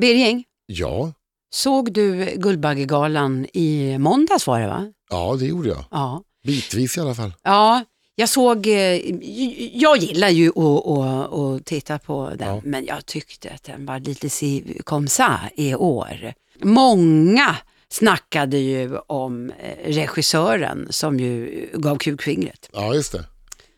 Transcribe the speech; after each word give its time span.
Birging, 0.00 0.44
Ja, 0.66 1.12
såg 1.54 1.92
du 1.92 2.34
Guldbaggegalan 2.36 3.46
i 3.52 3.98
måndags 3.98 4.46
var 4.46 4.60
det 4.60 4.66
va? 4.66 4.92
ja 5.10 5.36
det 5.38 5.46
gjorde 5.46 5.68
jag. 5.68 5.84
Ja. 5.90 6.22
Bitvis 6.46 6.96
i 6.96 7.00
alla 7.00 7.14
fall. 7.14 7.32
Ja, 7.42 7.84
jag 8.14 8.28
såg, 8.28 8.66
eh, 8.66 9.00
jag 9.76 9.96
gillar 9.98 10.28
ju 10.28 10.48
att, 10.48 10.86
att, 10.86 11.32
att 11.32 11.64
titta 11.64 11.98
på 11.98 12.30
den, 12.38 12.48
Ja. 12.54 12.60
men 12.64 12.84
jag 12.86 13.06
tyckte 13.06 13.50
att 13.50 13.62
den 13.64 13.86
var 13.86 13.98
lite 14.00 14.30
si 14.30 14.78
kom 14.84 15.08
sa 15.08 15.30
i 15.56 15.74
år. 15.74 16.34
Många 16.62 17.56
snackade 17.88 18.58
ju 18.58 18.96
om 18.98 19.50
eh, 19.50 19.92
regissören 19.92 20.86
som 20.90 21.20
ju 21.20 21.66
gav 21.74 21.96
kukfingret. 21.98 22.70
Ja, 22.72 22.94
just 22.94 23.12
det. 23.12 23.24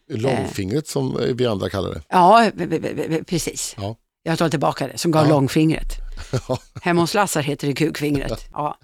Långfingret 0.09 0.89
som 0.89 1.19
vi 1.35 1.46
andra 1.46 1.69
kallar 1.71 1.91
det. 1.91 2.03
Ja, 2.09 2.51
precis. 3.27 3.75
Ja. 3.79 3.96
Jag 4.23 4.39
tar 4.39 4.48
tillbaka 4.48 4.87
det, 4.89 4.98
som 4.98 5.11
gav 5.11 5.25
Ja. 5.27 5.30
långfingret. 5.30 5.89
Hemma 6.83 7.01
hos 7.01 7.14
Lassar 7.14 7.43
heter 7.43 7.67
det 7.69 7.75
kukfingret. 7.75 8.48
Ja. 8.52 8.79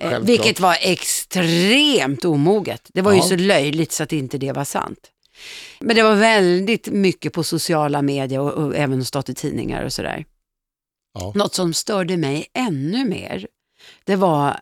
Eh, 0.00 0.18
vilket 0.20 0.60
var 0.60 0.76
extremt 0.80 2.24
omoget. 2.24 2.90
Det 2.94 3.02
var 3.02 3.12
ju 3.12 3.18
Ja. 3.18 3.24
så 3.24 3.36
löjligt 3.36 3.92
så 3.92 4.02
att 4.02 4.12
inte 4.12 4.38
det 4.38 4.52
var 4.52 4.64
sant. 4.64 4.98
Men 5.80 5.96
det 5.96 6.02
var 6.02 6.14
väldigt 6.14 6.86
mycket 6.88 7.32
på 7.32 7.42
sociala 7.44 8.02
medier 8.02 8.40
och, 8.40 8.52
och 8.52 8.76
även 8.76 9.04
stått 9.04 9.28
i 9.28 9.34
tidningar 9.34 9.84
och 9.84 9.92
sådär. 9.92 10.24
Ja. 11.14 11.32
Något 11.34 11.54
som 11.54 11.74
störde 11.74 12.16
mig 12.16 12.46
ännu 12.54 13.04
mer, 13.04 13.46
det 14.04 14.16
var 14.16 14.60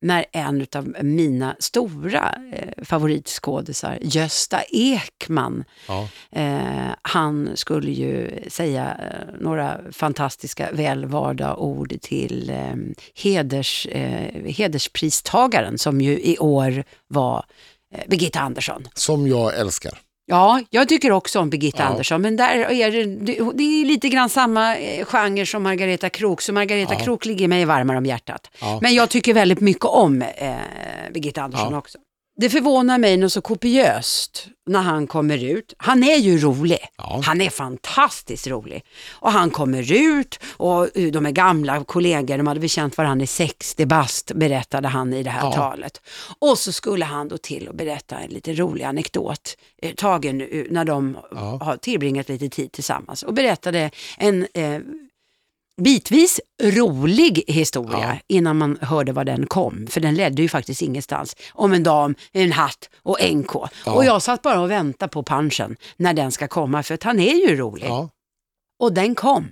när 0.00 0.24
en 0.32 0.66
av 0.74 0.96
mina 1.04 1.56
stora 1.58 2.34
eh, 2.52 2.84
favoritskådisar, 2.84 3.98
Gösta 4.02 4.62
Ekman, 4.72 5.64
Ja. 5.88 6.08
Eh, 6.32 6.94
han 7.02 7.50
skulle 7.54 7.90
ju 7.90 8.40
säga 8.48 8.96
eh, 9.00 9.34
några 9.40 9.80
fantastiska 9.92 10.68
välvalda 10.72 11.56
ord 11.56 11.94
till 12.00 12.50
eh, 12.50 12.74
heders, 13.14 13.86
eh, 13.86 14.44
hederspristagaren 14.52 15.78
som 15.78 16.00
ju 16.00 16.20
i 16.20 16.38
år 16.38 16.84
var 17.08 17.44
eh, 17.94 18.00
Birgitta 18.08 18.40
Andersson. 18.40 18.88
Som 18.94 19.28
jag 19.28 19.58
älskar. 19.58 19.98
Ja, 20.28 20.60
jag 20.70 20.88
tycker 20.88 21.12
också 21.12 21.40
om 21.40 21.50
Birgitta 21.50 21.82
Ja. 21.82 21.88
Andersson, 21.88 22.22
men 22.22 22.36
där 22.36 22.56
är 22.58 22.90
det, 22.90 23.04
det, 23.54 23.62
är 23.62 23.84
lite 23.84 24.08
grann 24.08 24.28
samma 24.28 24.76
eh, 24.76 25.04
genre 25.04 25.46
som 25.46 25.62
Margareta 25.62 26.08
Krook, 26.08 26.42
så 26.42 26.52
Margareta 26.52 26.94
Ja. 26.94 27.00
Krook 27.00 27.24
ligger 27.24 27.48
mig 27.48 27.64
varmare 27.64 27.98
om 27.98 28.06
hjärtat. 28.06 28.50
Ja. 28.60 28.78
Men 28.82 28.94
jag 28.94 29.10
tycker 29.10 29.34
väldigt 29.34 29.60
mycket 29.60 29.84
om 29.84 30.22
eh, 30.22 30.54
Birgitta 31.14 31.42
Andersson 31.42 31.74
också. 31.74 31.98
Det 32.38 32.50
förvånar 32.50 32.98
mig 32.98 33.16
något 33.16 33.32
så 33.32 33.40
kopiöst 33.40 34.46
när 34.66 34.80
han 34.80 35.06
kommer 35.06 35.44
ut. 35.44 35.74
Han 35.78 36.02
är 36.04 36.16
ju 36.16 36.38
rolig. 36.38 36.78
Ja. 36.98 37.20
Han 37.24 37.40
är 37.40 37.50
fantastiskt 37.50 38.46
rolig. 38.46 38.84
Och 39.12 39.32
han 39.32 39.50
kommer 39.50 39.92
ut 39.92 40.38
och 40.56 40.88
uh, 40.98 41.10
de 41.12 41.26
är 41.26 41.30
gamla 41.30 41.84
kollegor, 41.84 42.38
de 42.38 42.46
hade 42.46 42.60
väl 42.60 42.68
känt 42.68 42.98
varandra 42.98 43.24
i 43.24 43.26
60 43.26 43.86
bast, 43.86 44.32
berättade 44.34 44.88
han 44.88 45.12
i 45.12 45.22
det 45.22 45.30
här 45.30 45.40
Ja. 45.44 45.52
talet. 45.52 46.00
Och 46.38 46.58
så 46.58 46.72
skulle 46.72 47.04
han 47.04 47.28
då 47.28 47.38
till 47.38 47.68
och 47.68 47.74
berätta 47.74 48.18
en 48.18 48.30
lite 48.30 48.52
rolig 48.52 48.84
anekdot, 48.84 49.56
eh, 49.82 49.94
tagen 49.94 50.40
uh, 50.40 50.64
när 50.70 50.84
de 50.84 51.16
Ja. 51.30 51.58
har 51.62 51.76
tillbringat 51.76 52.28
lite 52.28 52.48
tid 52.48 52.72
tillsammans. 52.72 53.22
Och 53.22 53.34
berättade 53.34 53.90
en 54.18 54.46
eh, 54.54 54.80
bitvis 55.82 56.40
rolig 56.62 57.44
historia 57.46 57.98
Ja. 58.00 58.18
innan 58.36 58.56
man 58.58 58.78
hörde 58.80 59.12
var 59.12 59.24
den 59.24 59.46
kom. 59.46 59.86
För 59.86 60.00
den 60.00 60.14
ledde 60.14 60.42
ju 60.42 60.48
faktiskt 60.48 60.82
ingenstans. 60.82 61.36
Om 61.52 61.72
en 61.72 61.82
dam, 61.82 62.14
en 62.32 62.52
hatt 62.52 62.90
och 63.02 63.18
NK. 63.34 63.54
Och 63.86 64.04
jag 64.04 64.22
satt 64.22 64.42
bara 64.42 64.60
och 64.60 64.70
väntade 64.70 65.10
på 65.10 65.22
punchen 65.22 65.76
när 65.96 66.14
den 66.14 66.32
ska 66.32 66.48
komma 66.48 66.82
för 66.82 66.94
att 66.94 67.02
han 67.02 67.20
är 67.20 67.34
ju 67.48 67.56
rolig. 67.56 67.86
Ja. 67.88 68.10
Och 68.78 68.92
den 68.92 69.14
kom 69.14 69.48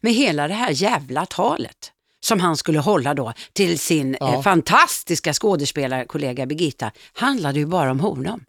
med 0.00 0.12
hela 0.14 0.48
det 0.48 0.54
här 0.54 0.70
jävla 0.70 1.26
talet 1.26 1.92
som 2.20 2.40
han 2.40 2.56
skulle 2.56 2.78
hålla 2.78 3.14
då 3.14 3.32
till 3.52 3.78
sin 3.78 4.16
Ja. 4.20 4.34
eh, 4.34 4.42
fantastiska 4.42 5.32
skådespelarkollega 5.32 6.46
Birgitta 6.46 6.90
handlade 7.12 7.58
ju 7.58 7.66
bara 7.66 7.90
om 7.90 8.00
honom. 8.00 8.44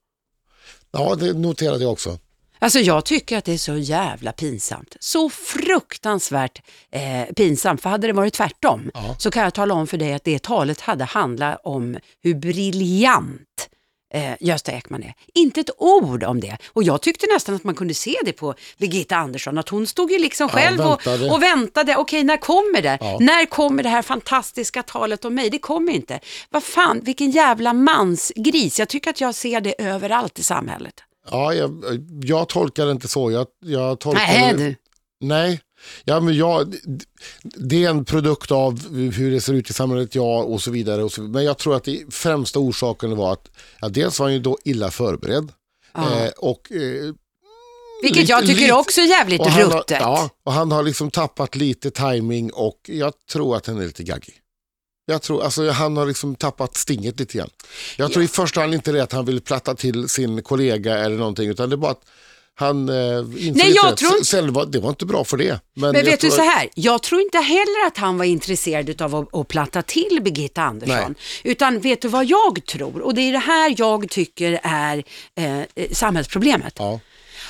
ja, 0.92 1.16
det 1.16 1.34
noterade 1.34 1.84
jag 1.84 1.92
också. 1.92 2.20
Alltså 2.60 2.80
jag 2.80 3.06
tycker 3.06 3.38
att 3.38 3.46
det 3.46 3.54
är 3.54 3.58
så 3.58 3.78
jävla 3.78 4.32
pinsamt. 4.32 4.96
Så 5.00 5.30
fruktansvärt 5.30 6.62
eh, 6.92 7.34
pinsamt. 7.36 7.82
För 7.82 7.90
hade 7.90 8.08
det 8.08 8.14
varit 8.14 8.34
tvärtom 8.34 8.92
Ja. 8.94 9.16
så 9.20 9.32
kan 9.32 9.44
jag 9.44 9.54
tala 9.54 9.74
om 9.74 9.88
för 9.88 9.98
dig 9.98 10.14
att 10.14 10.24
det 10.24 10.42
talet 10.44 10.82
hade 10.82 11.04
handlat 11.04 11.60
om 11.64 11.98
hur 12.24 12.34
briljant 12.34 13.70
eh, 14.14 14.34
Gösta 14.40 14.72
Ekman 14.72 15.04
är. 15.04 15.14
Inte 15.34 15.60
ett 15.60 15.70
ord 15.78 16.24
om 16.24 16.40
det. 16.40 16.58
Och 16.74 16.84
jag 16.84 17.02
tyckte 17.02 17.28
nästan 17.34 17.56
att 17.56 17.64
man 17.64 17.76
kunde 17.76 17.94
se 17.94 18.16
det 18.26 18.34
på 18.34 18.54
Birgitta 18.78 19.16
Andersson, 19.16 19.58
att 19.58 19.70
hon 19.70 19.88
stod 19.88 20.12
ju 20.12 20.20
liksom 20.20 20.50
Ja, 20.54 20.60
själv 20.60 20.80
och, 20.82 20.88
väntade. 21.08 21.30
och 21.32 21.44
väntade. 21.44 21.96
Okej, 21.96 22.24
när 22.24 22.38
kommer 22.38 22.82
det? 22.82 22.98
Ja. 23.02 23.18
När 23.20 23.46
kommer 23.46 23.84
det 23.84 23.90
här 23.90 24.02
fantastiska 24.02 24.84
talet 24.84 25.26
om 25.26 25.36
mig? 25.36 25.50
Det 25.50 25.60
kommer 25.60 25.92
inte. 25.92 26.20
Vad 26.50 26.64
fan, 26.64 27.00
vilken 27.04 27.32
jävla 27.32 27.74
mansgris. 27.74 28.80
Jag 28.80 28.90
tycker 28.90 29.10
att 29.10 29.22
jag 29.22 29.36
ser 29.36 29.62
det 29.62 29.82
överallt 29.82 30.40
i 30.40 30.44
samhället. 30.44 30.94
Ja, 31.32 31.54
jag, 31.54 31.84
jag 32.24 32.50
tolkar 32.50 32.86
det 32.86 32.92
inte 32.92 33.08
så. 33.08 33.32
Jag, 33.32 33.48
jag 33.66 34.00
tolkar 34.00 34.28
Nej 34.28 34.54
det- 34.54 34.64
du. 34.64 34.76
Nej, 35.20 35.62
ja, 36.06 36.20
men 36.20 36.38
jag, 36.38 36.76
det 37.44 37.84
är 37.86 37.90
en 37.90 38.06
produkt 38.06 38.52
av 38.52 38.94
hur 39.14 39.32
det 39.32 39.42
ser 39.42 39.54
ut 39.54 39.70
i 39.70 39.74
samhället, 39.74 40.16
ja 40.16 40.44
och 40.44 40.62
så 40.62 40.72
vidare. 40.72 41.04
Och 41.04 41.12
så, 41.12 41.22
men 41.22 41.44
jag 41.44 41.58
tror 41.58 41.76
att 41.76 41.84
det 41.84 42.14
främsta 42.14 42.60
orsaken 42.60 43.16
var 43.18 43.34
att 43.34 43.52
ja, 43.82 43.90
dels 43.90 44.20
var 44.20 44.26
han 44.26 44.34
ju 44.34 44.40
då 44.40 44.58
illa 44.66 44.92
förberedd. 44.92 45.52
Ja. 45.94 46.20
Eh, 46.26 46.30
och, 46.38 46.72
eh, 46.72 47.14
Vilket 48.02 48.18
lite- 48.18 48.32
jag 48.32 48.42
tycker 48.42 48.62
lite- 48.62 48.74
också 48.74 49.02
är 49.02 49.06
jävligt 49.06 49.42
och 49.42 49.48
han 49.48 49.72
har, 49.72 49.78
ruttet. 49.80 49.98
ja, 50.02 50.30
och 50.46 50.54
han 50.54 50.72
har 50.72 50.84
liksom 50.84 51.12
tappat 51.12 51.56
lite 51.56 51.92
timing 51.92 52.52
och 52.54 52.78
jag 52.88 53.14
tror 53.32 53.56
att 53.58 53.66
han 53.68 53.78
är 53.82 53.86
lite 53.86 54.04
gaggig. 54.04 54.34
Jag 55.10 55.22
tror, 55.22 55.44
alltså, 55.44 55.70
han 55.70 55.98
har 55.98 56.06
liksom 56.06 56.36
tappat 56.36 56.78
stinget 56.78 57.20
lite 57.20 57.38
grann. 57.38 57.50
Jag 57.98 58.12
tror 58.14 58.24
i 58.24 58.28
första 58.28 58.62
hand 58.62 58.74
inte 58.74 58.92
det 58.92 59.04
att 59.04 59.12
han 59.12 59.26
vill 59.26 59.42
platta 59.42 59.76
till 59.76 60.10
sin 60.10 60.44
kollega 60.44 60.98
eller 60.98 61.18
någonting 61.18 61.50
utan 61.50 61.70
det 61.70 61.76
är 61.76 61.78
bara 61.78 61.92
att 61.92 62.02
han 62.56 62.90
eh, 62.90 62.96
Nej, 62.96 63.48
inte 63.48 63.68
jag 63.68 63.88
att 63.88 63.98
tror 63.98 64.12
inte- 64.14 64.26
Sen 64.26 64.54
var, 64.54 64.66
det 64.66 64.80
var 64.80 64.90
inte 64.90 65.06
bra 65.06 65.24
för 65.24 65.38
det. 65.38 65.60
Men, 65.74 65.92
Men 65.92 66.06
vet 66.06 66.06
du 66.06 66.18
tror 66.18 66.30
så 66.38 66.42
att- 66.42 66.48
här, 66.56 66.70
jag 66.76 67.04
tror 67.04 67.22
inte 67.22 67.38
heller 67.38 67.88
att 67.88 67.98
han 67.98 68.18
var 68.18 68.26
intresserad 68.26 69.02
av 69.02 69.16
att, 69.16 69.36
att 69.36 69.48
platta 69.48 69.82
till 69.82 70.20
Birgitta 70.22 70.62
Andersson. 70.62 71.16
Utan 71.44 71.80
vet 71.80 72.02
du 72.02 72.08
vad 72.08 72.26
jag 72.26 72.66
tror? 72.66 73.02
Och 73.02 73.14
det 73.16 73.22
är 73.22 73.32
det 73.32 73.38
här 73.40 73.76
jag 73.78 74.10
tycker 74.10 74.60
är 74.64 75.04
eh, 75.36 75.62
samhällsproblemet. 75.92 76.74
Ja. 76.78 77.00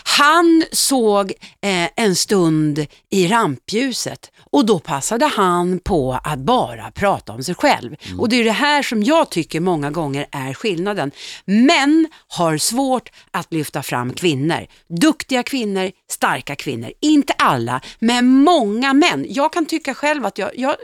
Han 0.08 0.64
såg 0.72 1.32
eh, 1.62 1.90
en 1.96 2.16
stund 2.16 2.86
i 3.10 3.28
rampljuset 3.28 4.32
och 4.52 4.66
då 4.66 4.80
passade 4.80 5.26
han 5.26 5.80
på 5.80 6.20
att 6.24 6.40
bara 6.40 6.92
prata 6.92 7.34
om 7.34 7.44
sig 7.44 7.56
själv. 7.56 7.96
Mm. 8.06 8.20
Och 8.20 8.30
det 8.30 8.36
är 8.36 8.44
det 8.44 8.52
här 8.52 8.84
som 8.84 9.04
jag 9.04 9.30
tycker 9.30 9.60
många 9.60 9.92
gånger 9.92 10.28
är 10.32 10.54
skillnaden. 10.54 11.12
Män 11.46 12.08
har 12.28 12.58
svårt 12.58 13.10
att 13.32 13.54
lyfta 13.54 13.84
fram 13.84 14.14
kvinnor. 14.14 14.68
Duktiga 14.88 15.44
kvinnor, 15.44 15.92
starka 16.10 16.56
kvinnor. 16.56 16.92
Inte 17.02 17.34
alla, 17.34 17.82
men 18.00 18.28
många 18.28 18.94
män. 18.94 19.26
Jag 19.30 19.54
kan 19.54 19.66
tycka 19.66 19.94
själv 19.94 20.26
att 20.26 20.38
jag, 20.38 20.52
jag 20.56 20.76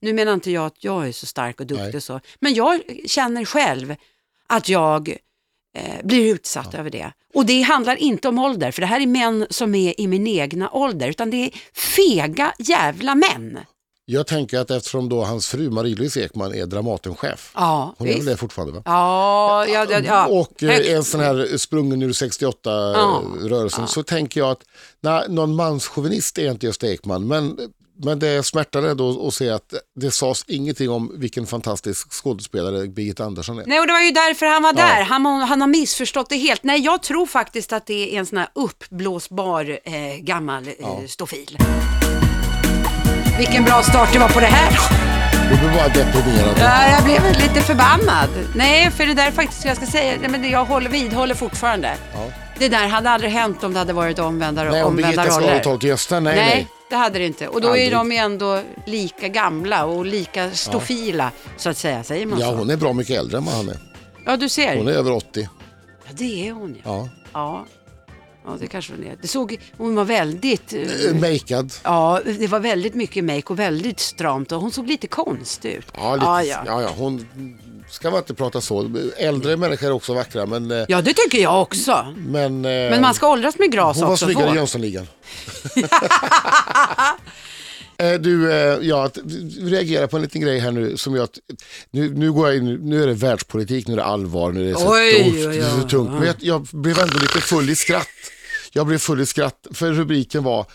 nu 0.00 0.12
menar 0.12 0.34
inte 0.34 0.50
jag 0.50 0.66
att 0.66 0.84
jag 0.84 1.08
är 1.08 1.12
så 1.12 1.26
stark 1.26 1.60
och 1.60 1.66
duktig 1.66 1.84
Nej. 1.84 1.96
och 1.96 2.02
så, 2.02 2.20
men 2.40 2.54
jag 2.54 2.80
känner 3.06 3.44
själv 3.44 3.94
att 4.46 4.68
jag 4.68 5.16
eh, 5.76 6.04
blir 6.04 6.34
utsatt 6.34 6.74
över 6.74 6.90
det. 6.90 7.12
Och 7.34 7.46
det 7.46 7.62
handlar 7.62 7.96
inte 7.96 8.28
om 8.28 8.38
ålder, 8.38 8.70
för 8.70 8.80
det 8.80 8.86
här 8.86 9.00
är 9.00 9.06
män 9.06 9.46
som 9.50 9.74
är 9.74 10.00
i 10.00 10.06
min 10.06 10.26
egna 10.26 10.70
ålder, 10.70 11.08
utan 11.08 11.30
det 11.30 11.36
är 11.36 11.50
fega 11.96 12.52
jävla 12.58 13.14
män. 13.14 13.58
Jag 14.10 14.26
tänker 14.26 14.58
att 14.58 14.70
eftersom 14.70 15.08
då 15.08 15.24
hans 15.24 15.48
fru 15.48 15.70
Marie-Louise 15.70 16.20
Ekman 16.24 16.54
är 16.54 16.66
Dramatenchef, 16.66 17.52
Ja, 17.54 17.94
hon 17.98 18.06
är 18.08 18.12
väl 18.12 18.20
visst. 18.20 18.28
det 18.30 18.36
fortfarande 18.36 18.74
va? 18.74 18.82
Ja, 18.84 19.66
ja, 19.66 19.86
ja, 19.90 20.00
ja. 20.06 20.26
Och 20.26 20.62
eh, 20.62 20.92
en 20.96 21.04
sån 21.04 21.20
här 21.20 21.56
sprungen 21.56 22.02
ur 22.02 22.12
68-rörelsen 22.12 23.86
så 23.86 24.02
tänker 24.02 24.40
jag 24.40 24.50
att 24.50 24.62
nej, 25.00 25.24
någon 25.28 25.56
manschauvinist 25.56 26.38
är 26.38 26.50
inte 26.50 26.66
Gösta 26.66 26.86
Ekman 26.86 27.26
men, 27.26 27.58
men 28.04 28.18
det 28.18 28.42
smärtar 28.46 28.82
ändå 28.82 29.26
att 29.28 29.34
se 29.34 29.50
att 29.50 29.74
det 30.00 30.10
sades 30.10 30.44
ingenting 30.48 30.90
om 30.90 31.12
vilken 31.14 31.46
fantastisk 31.46 32.12
skådespelare 32.12 32.86
Birgitta 32.88 33.24
Andersson 33.24 33.58
är. 33.58 33.64
Nej, 33.66 33.80
och 33.80 33.86
det 33.86 33.92
var 33.92 34.00
ju 34.00 34.10
därför 34.10 34.46
han 34.46 34.62
var 34.62 34.74
Ja. 34.76 34.86
där. 34.86 35.02
Han, 35.02 35.26
han 35.26 35.60
har 35.60 35.68
missförstått 35.68 36.28
det 36.28 36.36
helt. 36.36 36.64
Nej, 36.64 36.80
jag 36.80 37.02
tror 37.02 37.26
faktiskt 37.26 37.72
att 37.72 37.86
det 37.86 38.14
är 38.14 38.18
en 38.18 38.26
sån 38.26 38.38
här 38.38 38.48
uppblåsbar 38.54 39.78
eh, 39.84 39.92
gammal 40.20 40.68
eh, 40.68 41.06
stofil. 41.08 41.58
Vilken 43.38 43.64
bra 43.64 43.82
start 43.82 44.12
det 44.12 44.18
var 44.18 44.28
på 44.28 44.40
det 44.40 44.46
här. 44.46 44.78
Det 45.50 45.56
blir 45.58 45.68
bara 45.74 45.88
deprimerande. 45.88 46.60
Ja, 46.60 46.90
jag 46.90 47.04
blev 47.04 47.22
lite 47.42 47.60
förbannad. 47.60 48.28
Nej, 48.54 48.90
för 48.90 49.06
det 49.06 49.14
där 49.14 49.30
faktiskt, 49.30 49.64
jag 49.64 49.76
ska 49.76 49.86
säga, 49.86 50.14
nej, 50.20 50.30
men 50.30 50.50
jag 50.50 50.64
håller, 50.64 50.90
vidhåller 50.90 51.34
fortfarande. 51.34 51.94
Ja. 52.14 52.20
Det 52.58 52.68
där 52.68 52.88
hade 52.88 53.10
aldrig 53.10 53.32
hänt 53.32 53.64
om 53.64 53.72
det 53.72 53.78
hade 53.78 53.92
varit 53.92 54.18
omvända, 54.18 54.62
Nej, 54.64 54.82
om 54.82 54.88
omvända 54.88 55.08
Birgitta 55.22 55.36
roller. 55.38 55.60
ska 55.60 55.70
ha 55.70 55.78
till 55.78 55.88
Gösta, 55.88 56.20
nej, 56.20 56.36
nej, 56.36 56.46
nej. 56.54 56.68
Det 56.90 56.96
hade 56.96 57.18
det 57.18 57.26
inte. 57.26 57.48
Och 57.48 57.60
då 57.60 57.68
är 57.68 57.72
Aldrig. 57.72 57.92
de 57.92 58.12
ju 58.12 58.18
ändå 58.18 58.62
lika 58.86 59.28
gamla 59.28 59.84
och 59.84 60.06
lika 60.06 60.50
stofila, 60.50 61.30
så 61.56 61.68
att 61.70 61.76
säga. 61.76 62.04
Säger 62.04 62.26
man 62.26 62.40
Ja, 62.40 62.50
så? 62.50 62.56
hon 62.56 62.70
är 62.70 62.76
bra 62.76 62.92
mycket 62.92 63.16
äldre 63.18 63.38
än 63.38 63.44
vad 63.44 63.54
han 63.54 63.68
är. 63.68 63.76
Ja, 64.26 64.36
du 64.36 64.48
ser. 64.48 64.76
Hon 64.76 64.88
är 64.88 64.92
över 64.92 65.12
80. 65.12 65.48
Ja, 66.04 66.10
det 66.12 66.48
är 66.48 66.52
hon 66.52 66.76
ja. 66.84 66.90
Ja. 66.94 67.08
Ja. 67.32 67.66
Ja, 68.48 68.56
det 68.60 68.66
kanske 68.66 68.92
var 68.92 69.04
det. 69.04 69.16
Det 69.22 69.28
såg, 69.28 69.58
hon 69.76 69.94
var 69.94 70.04
väldigt, 70.04 70.72
eh, 70.72 70.80
Eh, 70.80 71.14
Makead. 71.14 71.72
ja, 71.82 72.20
det 72.38 72.46
var 72.46 72.60
väldigt 72.60 72.94
mycket 72.94 73.24
make 73.24 73.42
och 73.46 73.58
väldigt 73.58 74.00
stramt 74.00 74.52
och 74.52 74.60
hon 74.60 74.72
såg 74.72 74.86
lite 74.88 75.06
konstig 75.06 75.72
ut. 75.72 75.86
Ja, 75.96 76.14
lite, 76.14 76.26
ja, 76.26 76.42
ja. 76.42 76.62
ja. 76.66 76.82
Ja, 76.82 76.94
hon 76.96 77.26
ska 77.90 78.10
man 78.10 78.18
inte 78.18 78.34
prata 78.34 78.60
så. 78.60 78.90
Äldre 79.16 79.56
människor 79.56 79.86
är 79.86 79.92
också 79.92 80.14
vackra 80.14 80.46
men, 80.46 80.70
eh, 80.70 80.84
ja, 80.88 81.00
det 81.02 81.14
tycker 81.14 81.38
jag 81.38 81.62
också. 81.62 82.14
men, 82.16 82.60
Men 82.60 83.00
man 83.00 83.14
ska 83.14 83.28
åldras 83.32 83.58
med 83.58 83.72
gras 83.72 83.96
hon 83.96 84.04
var 84.06 84.12
också. 84.12 84.24
snyggare 84.24 84.52
i. 84.52 84.54
Jönssonligan. 84.54 85.06
Du, 88.20 88.50
jag 88.82 89.10
reagerar 89.60 90.06
på 90.06 90.16
en 90.16 90.22
liten 90.22 90.40
grej 90.40 90.58
här 90.58 90.72
nu 90.72 90.96
som 90.96 91.14
jag, 91.14 91.28
nu, 91.90 92.14
nu 92.14 92.32
går 92.32 92.48
jag 92.48 92.56
in, 92.56 92.74
nu 92.74 93.02
är 93.02 93.06
det 93.06 93.12
världspolitik, 93.14 93.86
nu 93.86 93.92
är 93.92 93.96
det 93.96 94.04
allvar, 94.04 94.52
nu 94.52 94.60
är 94.60 94.64
det 94.64 94.70
är 94.70 94.74
så 94.74 95.82
oj. 95.82 95.88
tungt. 95.88 96.10
Men 96.10 96.26
jag, 96.26 96.36
jag 96.40 96.62
blev 96.62 96.98
ändå 96.98 97.18
lite 97.18 97.40
full 97.40 97.70
i 97.70 97.76
skratt. 97.76 98.08
Jag 98.72 98.86
blev 98.86 98.98
full 98.98 99.20
i 99.20 99.26
skratt 99.26 99.66
för 99.70 99.92
rubriken 99.92 100.44
var 100.44 100.66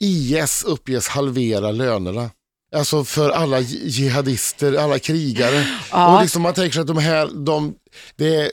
IS 0.00 0.64
uppges 0.64 1.08
halvera 1.08 1.70
lönerna. 1.70 2.30
Alltså 2.74 3.04
för 3.04 3.30
alla 3.30 3.60
jihadister, 3.60 4.74
alla 4.74 4.98
krigare. 4.98 5.66
Ja. 5.90 6.16
Och 6.16 6.22
liksom 6.22 6.42
man 6.42 6.54
tänker 6.54 6.72
sig 6.72 6.80
att 6.80 6.86
de 6.86 6.98
här, 6.98 7.30
de, 7.44 7.74
det, 8.16 8.50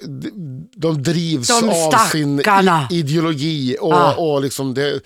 de, 0.76 1.04
drivs 1.04 1.48
De 1.48 1.70
av 1.70 2.08
sin 2.12 2.44
ideologi 2.90 3.78
och, 3.80 3.94
Ja. 3.94 4.16
och 4.16 4.42
liksom 4.42 4.74
det, 4.74 5.00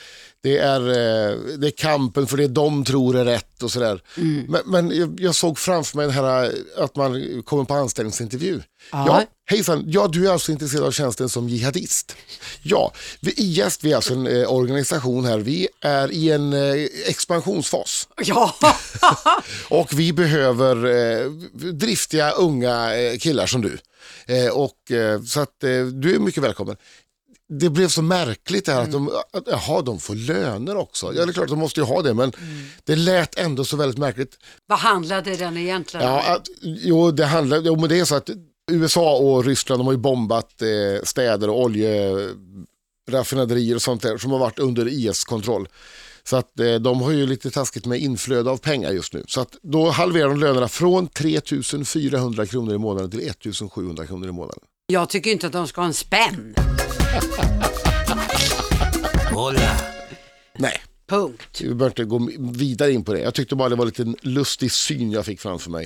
det, 0.44 0.58
är, 0.58 0.80
eh, 0.90 1.38
det 1.58 1.68
är 1.68 1.78
kampen 1.78 2.28
för 2.28 2.38
det 2.38 2.48
de 2.48 2.86
tror 2.86 3.18
är 3.18 3.26
rätt 3.26 3.64
och 3.64 3.72
sådär. 3.72 4.02
Mm. 4.18 4.46
Men, 4.50 4.62
men 4.66 5.16
jag, 5.20 5.36
såg 5.36 5.60
framför 5.60 5.98
mig 5.98 6.12
här 6.12 6.44
eh, 6.44 6.84
att 6.84 6.96
man 6.96 7.44
kommer 7.46 7.64
på 7.64 7.74
anställningsintervju. 7.74 8.62
Ja. 8.92 9.06
Ja, 9.08 9.24
hejsan, 9.46 9.84
ja 9.88 10.08
du 10.08 10.28
är 10.28 10.32
alltså 10.32 10.52
intresserad 10.52 10.84
av 10.84 10.92
tjänsten 10.92 11.30
som 11.30 11.50
jihadist? 11.50 12.16
Ja, 12.64 12.94
vi, 13.22 13.32
IS 13.38 13.80
vi 13.82 13.92
är 13.92 13.96
alltså 13.96 14.14
en 14.14 14.28
eh, 14.28 14.54
organisation 14.54 15.26
här, 15.26 15.38
vi 15.38 15.68
är 15.82 16.12
i 16.12 16.32
en 16.32 16.54
eh, 16.54 16.86
expansionsfas. 17.08 18.08
Ja, 18.26 18.56
Och 19.70 20.00
vi 20.00 20.14
behöver 20.14 20.86
eh, 20.86 21.32
driftiga 21.74 22.32
unga 22.32 22.96
eh, 22.96 23.18
killar 23.18 23.46
som 23.46 23.62
du. 23.62 23.78
Eh, 24.26 24.48
och, 24.48 24.92
eh, 24.92 25.22
så 25.22 25.40
att 25.40 25.64
eh, 25.64 25.86
du 25.86 26.16
är 26.16 26.20
mycket 26.20 26.44
välkommen. 26.44 26.76
Det 27.50 27.70
blev 27.70 27.88
så 27.88 28.02
märkligt 28.02 28.66
det 28.66 28.74
här 28.74 28.82
att, 28.82 28.92
de, 28.92 29.08
att 29.34 29.44
jaha, 29.48 29.82
de 29.82 30.00
får 30.00 30.16
löner 30.16 30.78
också. 30.78 31.14
Ja, 31.14 31.26
det 31.26 31.32
är 31.32 31.34
klart 31.34 31.50
de 31.50 31.60
måste 31.60 31.80
ju 31.80 31.86
ha 31.86 32.02
det, 32.02 32.14
men 32.14 32.32
det 32.84 32.96
lät 32.96 33.40
ändå 33.40 33.66
så 33.66 33.78
väldigt 33.78 33.98
märkligt. 33.98 34.38
vad 34.68 34.80
handlade 34.80 35.36
den 35.36 35.58
egentligen? 35.58 36.08
Ja, 36.08 36.36
att, 36.36 36.48
jo, 36.62 37.12
det 37.12 37.26
handlar, 37.26 37.62
jo, 37.62 37.76
men 37.76 37.90
det 37.90 38.00
är 38.00 38.06
så 38.06 38.16
att 38.16 38.30
USA 38.72 39.18
och 39.18 39.46
Ryssland 39.46 39.80
de 39.80 39.86
har 39.86 39.94
ju 39.94 40.00
bombat 40.00 40.62
eh, 40.62 40.68
städer 41.04 41.50
och 41.50 41.62
oljeraffinaderier 41.62 43.76
och 43.76 43.82
sånt 43.82 44.02
där 44.02 44.18
som 44.18 44.32
har 44.32 44.40
varit 44.40 44.60
under 44.60 44.88
IS-kontroll. 44.88 45.68
Så 46.30 46.36
att 46.38 46.60
eh, 46.60 46.76
de 46.76 47.02
har 47.02 47.12
ju 47.12 47.26
lite 47.28 47.52
taskigt 47.52 47.86
med 47.86 48.00
inflöde 48.00 48.50
av 48.50 48.58
pengar 48.58 48.92
just 48.92 49.14
nu. 49.14 49.24
Så 49.28 49.42
att 49.42 49.56
då 49.62 49.90
halverar 49.90 50.30
de 50.30 50.40
lönerna 50.40 50.68
från 50.68 51.08
3 51.08 51.42
400 51.86 52.46
kronor 52.46 52.76
i 52.76 52.78
månaden 52.78 53.12
till 53.12 53.28
1 53.30 53.38
700 53.72 54.06
kronor 54.08 54.30
i 54.30 54.32
månaden. 54.32 54.60
Jag 54.88 55.10
tycker 55.10 55.32
inte 55.32 55.48
att 55.48 55.54
de 55.54 55.68
ska 55.68 55.82
ha 55.82 55.86
en 55.88 55.94
spänn. 55.94 56.56
Hola. 59.34 59.72
Nej, 60.58 60.82
Punkt. 61.08 61.62
vi 61.62 61.68
behöver 61.68 61.86
inte 61.86 62.04
gå 62.04 62.30
vidare 62.40 62.92
in 62.92 63.04
på 63.04 63.14
det. 63.14 63.20
Jag 63.20 63.34
tyckte 63.34 63.56
bara 63.56 63.70
det 63.70 63.76
var 63.76 63.86
lite 63.86 64.02
en 64.02 64.16
lustig 64.22 64.72
syn 64.72 65.12
jag 65.12 65.26
fick 65.26 65.42
framför 65.42 65.70
mig. 65.72 65.86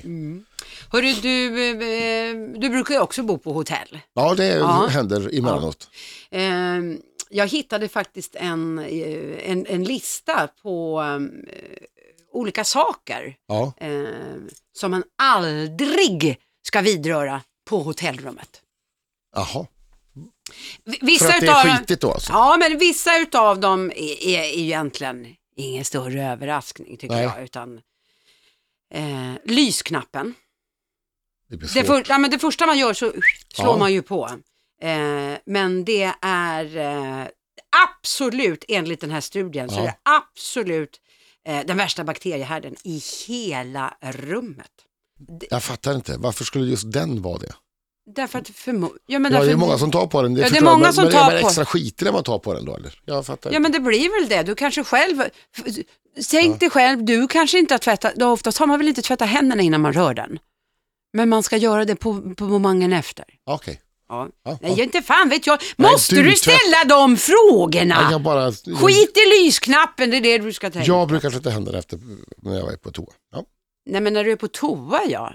Hörru, 0.91 1.13
du, 1.21 1.45
eh, 1.71 2.59
du 2.61 2.69
brukar 2.69 2.93
ju 2.93 2.99
också 3.01 3.23
bo 3.23 3.37
på 3.37 3.53
hotell. 3.53 3.99
Ja, 4.13 4.35
det 4.35 4.47
Ja. 4.55 4.87
händer 4.89 5.29
emellanåt. 5.37 5.89
Eh, 6.31 6.41
jag 7.29 7.47
hittade 7.47 7.89
faktiskt 7.89 8.35
en, 8.35 8.79
eh, 8.79 9.51
en, 9.51 9.65
en 9.65 9.83
lista 9.83 10.47
på 10.61 11.01
eh, 11.47 11.83
olika 12.31 12.63
saker 12.63 13.35
Ja. 13.47 13.73
eh, 13.77 14.05
som 14.77 14.91
man 14.91 15.03
aldrig 15.17 16.37
ska 16.67 16.81
vidröra 16.81 17.41
på 17.69 17.79
hotellrummet. 17.79 18.61
Jaha, 19.35 19.67
V- 20.85 20.97
för 20.99 21.05
Vissa 21.05 21.33
att 21.33 21.41
det 21.41 21.47
är 21.47 21.77
skitigt 21.77 22.01
då 22.01 22.11
alltså? 22.11 22.31
ja, 22.33 22.57
men 22.59 22.77
vissa 22.77 23.17
utav 23.19 23.59
dem 23.59 23.91
är, 23.95 24.23
är 24.27 24.43
egentligen 24.59 25.35
ingen 25.55 25.85
större 25.85 26.23
överraskning 26.23 26.97
tycker 26.97 27.15
Nej. 27.15 27.23
jag. 27.23 27.43
Utan, 27.43 27.81
eh, 28.93 29.33
lysknappen. 29.45 30.33
Det 31.49 31.55
Det, 31.73 31.83
för, 31.83 32.03
ja, 32.09 32.17
men 32.17 32.31
det 32.31 32.39
första 32.39 32.65
man 32.65 32.77
gör 32.79 32.93
så 32.93 33.11
slår 33.53 33.67
Ja. 33.67 33.77
man 33.77 33.93
ju 33.93 34.01
på. 34.01 34.29
Eh, 34.81 35.37
men 35.45 35.85
det 35.85 36.13
är 36.21 36.77
eh, 36.77 37.27
absolut, 37.89 38.65
enligt 38.67 39.01
den 39.01 39.11
här 39.11 39.21
studien, 39.21 39.69
så 39.69 39.75
Ja. 39.75 39.81
är 39.81 39.85
det 39.85 39.95
absolut 40.03 40.97
eh, 41.47 41.65
den 41.65 41.77
värsta 41.77 42.03
bakteriehärden 42.03 42.75
i 42.83 43.01
hela 43.27 43.97
rummet. 44.01 44.71
Jag 45.49 45.63
fattar 45.63 45.95
inte, 45.95 46.17
varför 46.17 46.43
skulle 46.45 46.65
just 46.65 46.91
den 46.91 47.21
vara 47.21 47.37
det? 47.37 47.53
Därför 48.15 48.39
att 48.39 48.49
förmo- 48.49 48.91
ja, 49.07 49.19
men 49.19 49.31
Ja, 49.31 49.39
det 49.39 49.45
därför, 49.45 49.51
är 49.51 49.57
många 49.57 49.77
som 49.77 49.91
tar 49.91 50.07
på 50.07 50.21
den. 50.21 50.35
Ja, 50.35 50.49
det 50.49 50.57
är 50.57 50.61
många 50.63 50.77
men, 50.77 50.93
som 50.93 51.03
men, 51.03 51.13
tar 51.13 51.31
men 51.31 51.41
på- 51.41 51.47
extra 51.47 51.65
skitig 51.65 52.05
när 52.05 52.11
man 52.11 52.23
tar 52.23 52.39
på 52.39 52.53
den 52.53 52.65
då 52.65 52.75
eller? 52.75 52.99
Jag 53.05 53.25
fattar 53.25 53.51
Ja 53.51 53.59
men 53.59 53.71
det 53.71 53.79
blir 53.79 54.19
väl 54.21 54.29
det, 54.29 54.43
du 54.43 54.55
kanske 54.55 54.83
själv, 54.83 55.23
tänk 56.31 56.59
dig 56.59 56.69
själv, 56.69 57.05
du 57.05 57.27
kanske 57.27 57.59
inte 57.59 57.73
har 57.73 57.79
tvättat, 57.79 58.21
oftast 58.21 58.57
har 58.57 58.67
man 58.67 58.77
väl 58.79 58.87
inte 58.87 59.01
tvättat 59.01 59.29
händerna 59.29 59.61
innan 59.61 59.81
man 59.81 59.93
rör 59.93 60.13
den. 60.13 60.39
Men 61.13 61.29
man 61.29 61.43
ska 61.43 61.57
göra 61.57 61.85
det 61.85 61.95
på, 61.95 62.35
på 62.35 62.43
momangen 62.43 62.93
efter. 62.93 63.25
Okej. 63.45 63.81
Ja. 64.09 64.29
Ja, 64.45 64.57
Nej, 64.61 64.73
ja. 64.77 64.83
inte 64.83 65.01
fan 65.01 65.29
vet 65.29 65.47
jag. 65.47 65.59
Nej, 65.75 65.91
Måste 65.91 66.15
du 66.15 66.23
du, 66.23 66.29
tvätt- 66.29 66.37
ställa 66.37 66.83
de 66.87 67.17
frågorna? 67.17 68.01
Nej, 68.01 68.11
Jag, 68.11 68.21
bara, 68.21 68.51
Skit 68.51 69.17
i 69.17 69.43
lysknappen, 69.43 70.09
det 70.11 70.17
är 70.17 70.21
det 70.21 70.37
du 70.37 70.53
ska 70.53 70.69
tänka. 70.69 70.87
jag 70.87 71.07
brukar 71.07 71.29
tvätta 71.29 71.49
händerna 71.49 71.77
efter 71.77 71.99
när 72.43 72.57
jag 72.59 72.73
är 72.73 72.77
på 72.77 72.91
toa. 72.91 73.13
Ja. 73.31 73.43
Nej 73.85 74.01
men 74.01 74.13
när 74.13 74.23
du 74.23 74.31
är 74.31 74.35
på 74.35 74.47
toa 74.47 75.01
ja. 75.09 75.33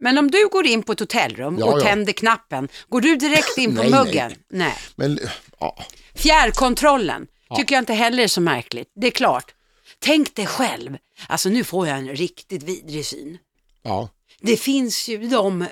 Men 0.00 0.18
om 0.18 0.30
du 0.30 0.48
går 0.48 0.66
in 0.66 0.82
på 0.82 0.92
ett 0.92 1.00
hotellrum 1.00 1.58
Ja, 1.58 1.66
och 1.66 1.80
ja. 1.80 1.84
tänder 1.84 2.12
knappen, 2.12 2.68
går 2.88 3.00
du 3.00 3.16
direkt 3.16 3.58
in 3.58 3.76
på 3.76 3.82
Nej, 3.82 3.90
nej, 3.90 4.04
muggen? 4.04 4.32
Nej. 4.50 4.74
Men 4.96 5.18
ja, 5.60 5.76
Fjärrkontrollen 6.14 7.26
tycker 7.56 7.74
jag 7.74 7.82
inte 7.82 7.92
heller 7.94 8.22
är 8.22 8.28
så 8.28 8.40
märkligt. 8.40 8.92
Det 9.00 9.06
är 9.06 9.10
klart. 9.10 9.54
Tänk 9.98 10.34
dig 10.34 10.46
själv, 10.46 10.96
alltså 11.28 11.48
nu 11.48 11.64
får 11.64 11.88
jag 11.88 11.98
en 11.98 12.08
riktigt 12.16 12.62
vidrig 12.62 13.06
syn. 13.06 13.38
ja. 13.82 14.08
Det 14.40 14.56
finns 14.56 15.08
ju 15.08 15.18
de 15.28 15.62
eh, 15.62 15.68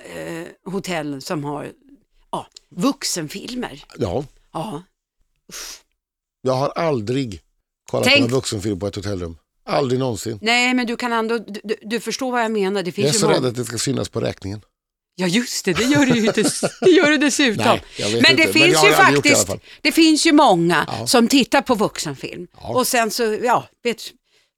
hotell 0.72 1.22
som 1.22 1.44
har 1.44 1.70
ja, 2.34 2.46
vuxenfilmer. 2.70 3.84
ja. 3.98 4.24
Ja. 4.52 4.82
Jag 6.42 6.52
har 6.54 6.68
aldrig 6.68 7.40
kollat 7.90 8.04
Tänk- 8.06 8.18
på 8.18 8.24
en 8.24 8.30
vuxenfilm 8.30 8.78
på 8.80 8.86
ett 8.86 8.94
hotellrum. 8.96 9.36
Aldrig 9.66 9.98
någonsin. 10.00 10.38
Nej 10.42 10.74
men 10.74 10.86
du 10.86 10.96
kan 10.96 11.12
ändå, 11.12 11.38
du, 11.38 11.76
du- 11.82 12.00
förstår 12.00 12.32
vad 12.32 12.44
jag 12.44 12.50
menar. 12.50 12.82
Det 12.82 12.92
finns 12.92 13.06
Jag 13.06 13.14
är 13.14 13.18
så 13.18 13.26
många- 13.26 13.36
rädd 13.38 13.44
att 13.46 13.54
det 13.56 13.64
ska 13.64 13.78
synas 13.78 14.08
på 14.08 14.20
räkningen. 14.20 14.60
Ja 15.16 15.26
just 15.26 15.64
det, 15.64 15.72
det 15.72 15.82
gör 15.84 16.06
du 16.06 16.14
ju 16.20 16.30
dess- 16.32 16.64
det 16.80 16.90
gör 16.90 17.10
du 17.10 17.18
dessutom. 17.18 17.64
Nej, 17.64 17.82
men 17.98 18.10
det 18.22 18.30
inte, 18.30 18.44
men 18.44 18.52
finns 18.52 18.76
har 18.76 18.84
ju 18.84 18.90
det 18.90 18.96
faktiskt, 18.96 19.46
fall. 19.46 19.60
det 19.82 19.92
finns 19.92 20.26
ju 20.26 20.32
många 20.32 20.84
Ja. 21.00 21.06
som 21.06 21.28
tittar 21.28 21.62
på 21.62 21.74
vuxenfilm 21.74 22.46
Ja. 22.60 22.68
och 22.68 22.86
sen 22.86 23.10
så, 23.10 23.22
ja, 23.42 23.68
vet 23.82 24.02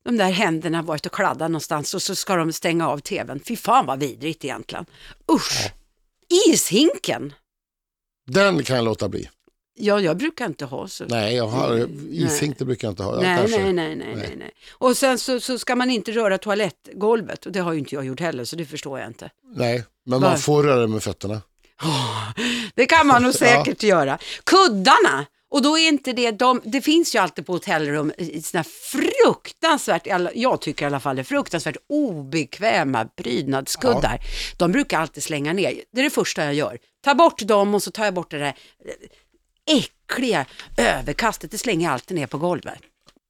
de 0.04 0.16
där 0.16 0.30
händerna 0.30 0.78
har 0.78 0.84
varit 0.84 1.06
och 1.06 1.12
kladdat 1.12 1.50
någonstans 1.50 1.94
och 1.94 2.02
så 2.02 2.14
ska 2.14 2.36
de 2.36 2.52
stänga 2.52 2.88
av 2.88 2.98
tvn. 2.98 3.40
Fy 3.48 3.56
fan 3.56 3.86
vad 3.86 3.98
vidrigt 4.00 4.44
egentligen. 4.44 4.86
Usch! 5.32 5.70
Ishinken! 6.48 7.32
Den 8.26 8.62
kan 8.62 8.76
jag 8.76 8.84
låta 8.84 9.08
bli. 9.08 9.28
Ja, 9.78 10.00
jag 10.00 10.16
brukar 10.16 10.46
inte 10.46 10.64
ha 10.64 10.88
så. 10.88 11.04
Nej, 11.08 11.36
jag 11.36 11.46
har 11.46 11.88
ishink, 12.10 12.58
det 12.58 12.64
brukar 12.64 12.88
jag 12.88 12.92
inte 12.92 13.02
ha. 13.02 13.14
Ja, 13.14 13.20
Nej, 13.22 13.72
nej, 13.72 13.72
nej, 13.72 14.14
nej, 14.16 14.34
nej. 14.36 14.50
Och 14.72 14.96
sen 14.96 15.18
så, 15.18 15.40
så 15.40 15.58
ska 15.58 15.76
man 15.76 15.90
inte 15.90 16.12
röra 16.12 16.38
toalettgolvet 16.38 17.46
och 17.46 17.52
det 17.52 17.60
har 17.60 17.72
ju 17.72 17.78
inte 17.78 17.94
jag 17.94 18.04
gjort 18.04 18.20
heller 18.20 18.44
så 18.44 18.56
det 18.56 18.64
förstår 18.64 18.98
jag 18.98 19.08
inte. 19.08 19.30
nej, 19.54 19.84
men 20.06 20.20
man 20.20 20.38
får 20.38 20.62
röra 20.62 20.80
det 20.80 20.86
med 20.88 21.02
fötterna. 21.02 21.40
Det 22.74 22.86
kan 22.86 23.06
man 23.06 23.22
nog 23.22 23.34
säkert 23.44 23.82
göra. 23.82 24.18
Kuddarna, 24.44 25.26
och 25.50 25.62
då 25.62 25.78
är 25.78 25.88
inte 25.88 26.12
det, 26.12 26.30
de, 26.30 26.60
det 26.64 26.80
finns 26.80 27.14
ju 27.14 27.18
alltid 27.18 27.46
på 27.46 27.52
hotellrum 27.52 28.12
såna 28.44 28.64
fruktansvärt, 28.64 30.06
jag 30.34 30.60
tycker 30.60 30.84
i 30.84 30.86
alla 30.86 31.00
fall 31.00 31.16
det, 31.16 31.24
fruktansvärt 31.24 31.76
obekväma 31.88 33.04
prydnadskuddar. 33.04 34.18
De 34.56 34.72
brukar 34.72 35.00
alltid 35.00 35.22
slänga 35.22 35.52
ner. 35.52 35.74
Det 35.92 36.00
är 36.00 36.04
det 36.04 36.10
första 36.10 36.44
jag 36.44 36.54
gör. 36.54 36.78
Ta 37.06 37.14
bort 37.14 37.38
dem 37.40 37.74
och 37.74 37.82
så 37.82 37.90
tar 37.90 38.04
jag 38.04 38.14
bort 38.14 38.30
det 38.30 38.38
där 38.38 38.54
eh, 38.84 39.76
äckliga 39.76 40.46
överkastet, 40.76 41.50
det 41.50 41.58
slänger 41.58 41.86
jag 41.86 41.92
alltid 41.92 42.14
ner 42.16 42.26
på 42.26 42.38
golvet. 42.38 42.78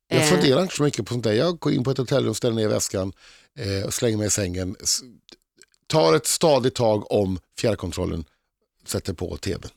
Jag 0.09 0.23
Eh. 0.23 0.28
funderar 0.28 0.62
inte 0.62 0.75
så 0.76 0.83
mycket 0.83 1.06
på 1.06 1.14
sånt 1.14 1.25
där. 1.25 1.33
Jag 1.33 1.59
går 1.59 1.73
in 1.73 1.85
på 1.85 1.90
ett 1.90 1.99
hotellrum, 1.99 2.35
ställer 2.35 2.54
ner 2.56 2.68
väskan 2.68 3.12
eh, 3.59 3.87
och 3.87 3.95
slänger 3.95 4.16
mig 4.16 4.26
i 4.26 4.30
sängen. 4.30 4.76
Tar 5.87 6.14
ett 6.16 6.26
stadigt 6.26 6.75
tag 6.75 7.12
om 7.12 7.38
fjärrkontrollen, 7.59 8.25
sätter 8.87 9.12
på 9.12 9.37
tvn. 9.37 9.71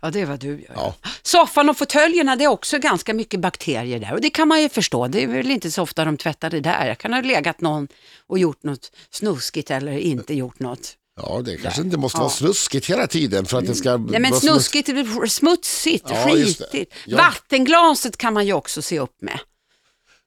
Ja, 0.00 0.10
det 0.10 0.20
är 0.20 0.26
vad 0.26 0.40
du 0.40 0.48
gör. 0.48 0.72
Ja. 0.74 0.94
Soffan 1.22 1.68
och 1.68 1.76
fåtöljerna, 1.78 2.36
det 2.36 2.44
är 2.44 2.48
också 2.48 2.78
ganska 2.78 3.14
mycket 3.14 3.40
bakterier 3.40 4.00
där 4.00 4.12
och 4.12 4.20
det 4.20 4.30
kan 4.30 4.48
man 4.48 4.62
ju 4.62 4.68
förstå. 4.68 5.08
Det 5.08 5.22
är 5.22 5.26
väl 5.26 5.50
inte 5.50 5.70
så 5.70 5.82
ofta 5.82 6.04
de 6.04 6.16
tvättar 6.16 6.50
det 6.50 6.60
där. 6.60 6.86
Jag 6.86 6.98
kan 6.98 7.12
ha 7.12 7.20
legat 7.20 7.60
någon 7.60 7.88
och 8.26 8.38
gjort 8.38 8.62
något 8.62 8.92
snuskigt 9.10 9.70
eller 9.70 9.92
inte 9.98 10.34
gjort 10.34 10.58
något. 10.58 10.96
Ja, 11.16 11.42
det 11.44 11.56
kanske 11.56 11.82
inte 11.82 11.96
måste 11.96 12.18
vara 12.18 12.30
snuskigt 12.30 12.90
hela 12.90 13.06
tiden 13.06 13.46
för 13.46 13.58
att 13.58 13.66
det 13.66 13.74
ska 13.74 13.96
Nej 13.96 14.20
men 14.20 14.32
snuskigt, 14.34 14.90
smutsigt, 15.28 16.04
Ja, 16.10 16.28
skitigt. 16.28 16.94
Ja. 17.06 17.16
Vattenglaset 17.16 18.16
kan 18.16 18.32
man 18.32 18.46
ju 18.46 18.52
också 18.52 18.82
se 18.82 18.98
upp 18.98 19.22
med. 19.22 19.38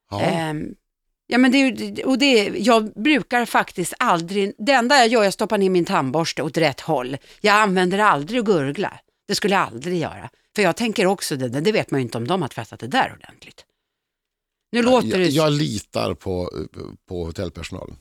Ja. 0.09 0.21
Ehm, 0.21 0.67
ja, 1.27 1.37
men 1.37 1.51
det, 1.51 2.03
och 2.03 2.17
det, 2.17 2.51
jag 2.57 2.93
brukar 2.93 3.45
faktiskt 3.45 3.93
aldrig, 3.99 4.53
det 4.57 4.71
enda 4.71 4.97
jag 4.97 5.07
gör 5.07 5.23
är 5.23 5.27
att 5.27 5.33
stoppa 5.33 5.57
ner 5.57 5.69
min 5.69 5.85
tandborste 5.85 6.43
åt 6.43 6.57
rätt 6.57 6.79
håll. 6.79 7.17
Jag 7.41 7.55
använder 7.55 7.99
aldrig 7.99 8.39
att 8.39 8.45
gurgla. 8.45 8.99
Det 9.27 9.35
skulle 9.35 9.53
jag 9.53 9.63
aldrig 9.63 9.99
göra. 9.99 10.29
För 10.55 10.61
jag 10.61 10.75
tänker 10.75 11.05
också, 11.05 11.35
det, 11.35 11.47
det 11.47 11.71
vet 11.71 11.91
man 11.91 11.99
ju 11.99 12.03
inte 12.03 12.17
om 12.17 12.27
de 12.27 12.41
har 12.41 12.49
tvättat 12.49 12.79
det 12.79 12.87
där 12.87 13.13
ordentligt. 13.19 13.65
Nu 14.71 14.83
låter 14.83 15.07
jag, 15.07 15.19
det 15.19 15.25
jag 15.25 15.51
litar 15.51 16.13
på, 16.13 16.51
på 17.07 17.25
hotellpersonalen. 17.25 17.95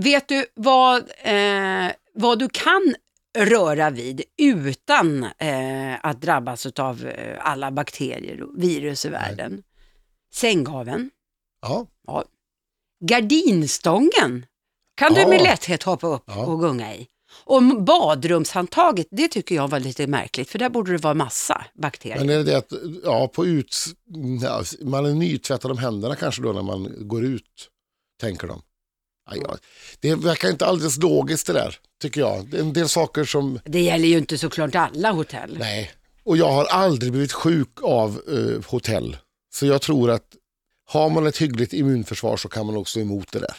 Vet 0.00 0.28
du 0.28 0.46
vad, 0.54 1.02
eh, 1.22 1.90
vad 2.14 2.38
du 2.38 2.48
kan 2.48 2.94
röra 3.38 3.90
vid 3.90 4.22
utan 4.38 5.24
eh, 5.24 5.94
att 6.06 6.20
drabbas 6.20 6.66
av 6.66 7.06
eh, 7.06 7.36
alla 7.40 7.70
bakterier 7.70 8.42
och 8.42 8.62
virus 8.62 9.04
i 9.04 9.08
världen? 9.08 9.62
Sänggaveln, 10.34 11.10
Ja, 12.06 12.24
gardinstången 13.04 14.46
kan 14.96 15.14
du 15.14 15.20
Ja. 15.20 15.28
med 15.28 15.42
lätthet 15.42 15.82
hoppa 15.82 16.06
upp 16.06 16.24
Ja. 16.26 16.46
och 16.46 16.60
gunga 16.60 16.94
i. 16.94 17.06
Och 17.44 17.62
badrumshandtaget, 17.62 19.06
det 19.10 19.28
tycker 19.28 19.54
jag 19.54 19.68
var 19.68 19.80
lite 19.80 20.06
märkligt 20.06 20.50
för 20.50 20.58
där 20.58 20.68
borde 20.68 20.92
det 20.92 20.98
vara 20.98 21.14
massa 21.14 21.64
bakterier. 21.74 22.18
men 22.18 22.30
är 22.30 22.36
det 22.36 22.42
det 22.42 22.56
att 22.56 22.72
ja, 23.04 23.28
på 23.28 23.46
ut, 23.46 23.76
ja, 24.42 24.62
man 24.82 25.06
är 25.06 25.14
nytvättad 25.14 25.70
om 25.70 25.78
händerna 25.78 26.16
kanske 26.16 26.42
då 26.42 26.52
när 26.52 26.62
man 26.62 27.08
går 27.08 27.24
ut, 27.24 27.68
tänker 28.20 28.46
de. 28.46 28.62
Ja. 29.30 29.56
Det 30.00 30.14
verkar 30.14 30.50
inte 30.50 30.66
alldeles 30.66 30.96
logiskt 30.98 31.46
det 31.46 31.52
där, 31.52 31.76
tycker 32.02 32.20
jag. 32.20 32.46
Det 32.50 32.56
är 32.56 32.60
en 32.60 32.72
del 32.72 32.88
saker 32.88 33.24
som, 33.24 33.60
Det 33.64 33.80
gäller 33.80 34.08
ju 34.08 34.18
inte 34.18 34.38
såklart 34.38 34.74
alla 34.74 35.10
hotell. 35.12 35.56
nej. 35.58 35.90
Och 36.26 36.36
jag 36.36 36.50
har 36.52 36.64
aldrig 36.64 37.12
blivit 37.12 37.32
sjuk 37.32 37.68
av 37.82 38.20
eh, 38.28 38.64
hotell. 38.70 39.16
Så 39.54 39.66
jag 39.66 39.82
tror 39.82 40.10
att 40.10 40.24
har 40.86 41.10
man 41.10 41.26
ett 41.26 41.36
hyggligt 41.38 41.72
immunförsvar 41.72 42.36
så 42.36 42.48
kan 42.48 42.66
man 42.66 42.76
också 42.76 43.00
emot 43.00 43.32
det 43.32 43.38
där. 43.38 43.54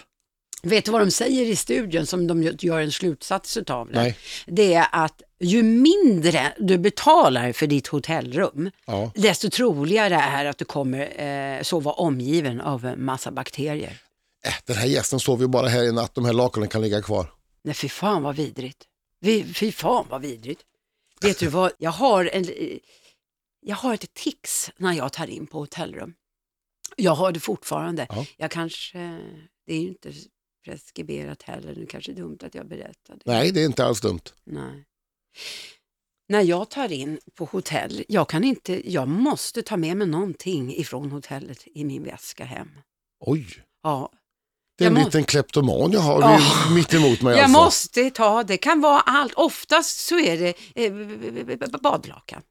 Vet 0.63 0.85
du 0.85 0.91
vad 0.91 1.01
de 1.01 1.11
säger 1.11 1.45
i 1.45 1.55
studien 1.55 2.05
som 2.05 2.27
de 2.27 2.43
gör 2.59 2.79
en 2.79 2.91
slutsats 2.91 3.57
utav 3.57 3.87
det? 3.87 3.93
Nej. 4.01 4.17
Det 4.47 4.73
är 4.73 4.87
att 4.91 5.21
ju 5.39 5.63
mindre 5.63 6.53
du 6.59 6.77
betalar 6.77 7.53
för 7.53 7.67
ditt 7.67 7.87
hotellrum, 7.87 8.71
Ja. 8.85 9.11
desto 9.15 9.49
troligare 9.49 10.15
är 10.15 10.45
att 10.45 10.57
du 10.57 10.65
kommer 10.65 11.21
eh, 11.57 11.61
sova 11.63 11.91
omgiven 11.91 12.61
av 12.61 12.93
massa 12.97 13.31
bakterier. 13.31 13.97
Äh, 14.45 14.53
den 14.65 14.75
här 14.75 14.87
gästen 14.87 15.19
sover 15.19 15.41
ju 15.41 15.47
bara 15.47 15.67
här 15.67 15.83
i 15.83 15.91
natt, 15.91 16.15
de 16.15 16.25
här 16.25 16.33
lakanen 16.33 16.69
kan 16.69 16.81
ligga 16.81 17.01
kvar. 17.01 17.33
Nej, 17.63 17.73
fy 17.73 17.89
fan 17.89 18.23
vad 18.23 18.35
vidrigt. 18.35 18.87
Vi, 19.19 19.53
fy 19.53 19.71
fan 19.71 20.05
vad 20.09 20.21
vidrigt. 20.21 20.61
Vet 21.21 21.39
du 21.39 21.47
vad, 21.47 21.71
jag 21.77 21.91
har, 21.91 22.25
en, 22.25 22.45
jag 23.59 23.75
har 23.75 23.93
ett 23.93 24.13
tics 24.13 24.71
när 24.77 24.93
jag 24.93 25.13
tar 25.13 25.27
in 25.27 25.47
på 25.47 25.59
hotellrum. 25.59 26.13
Jag 26.97 27.15
har 27.15 27.31
det 27.31 27.39
fortfarande. 27.39 28.07
Ja. 28.09 28.25
Jag 28.37 28.51
kanske, 28.51 28.97
det 29.65 29.73
är 29.73 29.79
ju 29.79 29.87
inte 29.87 30.13
preskriberat 30.65 31.43
heller, 31.43 31.75
det 31.75 31.81
är 31.81 31.85
kanske 31.85 32.13
dumt 32.13 32.37
att 32.43 32.55
jag 32.55 32.67
berättar 32.67 33.15
det. 33.15 33.21
Nej, 33.25 33.51
det 33.51 33.61
är 33.61 33.65
inte 33.65 33.85
alls 33.85 34.01
dumt. 34.01 34.21
Nej. 34.43 34.85
När 36.29 36.41
jag 36.41 36.69
tar 36.69 36.91
in 36.91 37.19
på 37.35 37.45
hotell, 37.45 38.03
jag 38.07 38.29
kan 38.29 38.43
inte, 38.43 38.91
jag 38.91 39.07
måste 39.07 39.61
ta 39.61 39.77
med 39.77 39.97
mig 39.97 40.07
någonting 40.07 40.75
ifrån 40.75 41.11
hotellet 41.11 41.63
i 41.65 41.85
min 41.85 42.03
väska 42.03 42.45
hem. 42.45 42.69
Oj, 43.19 43.47
Ja, 43.85 44.11
det 44.77 44.83
är 44.85 44.87
en 44.87 44.95
liten 44.95 45.23
kleptoman 45.23 45.91
jag 45.91 45.99
har 45.99 46.21
Ja. 46.21 46.39
mitt 46.75 46.93
emot 46.93 47.21
mig. 47.21 47.35
jag 47.35 47.43
alltså. 47.43 47.63
måste 47.63 48.09
ta, 48.09 48.43
det 48.43 48.57
kan 48.57 48.81
vara 48.81 48.99
allt, 49.01 49.33
oftast 49.33 49.99
så 50.07 50.19
är 50.19 50.37
det 50.37 50.53
eh, 50.85 51.79
badlakan. 51.81 52.41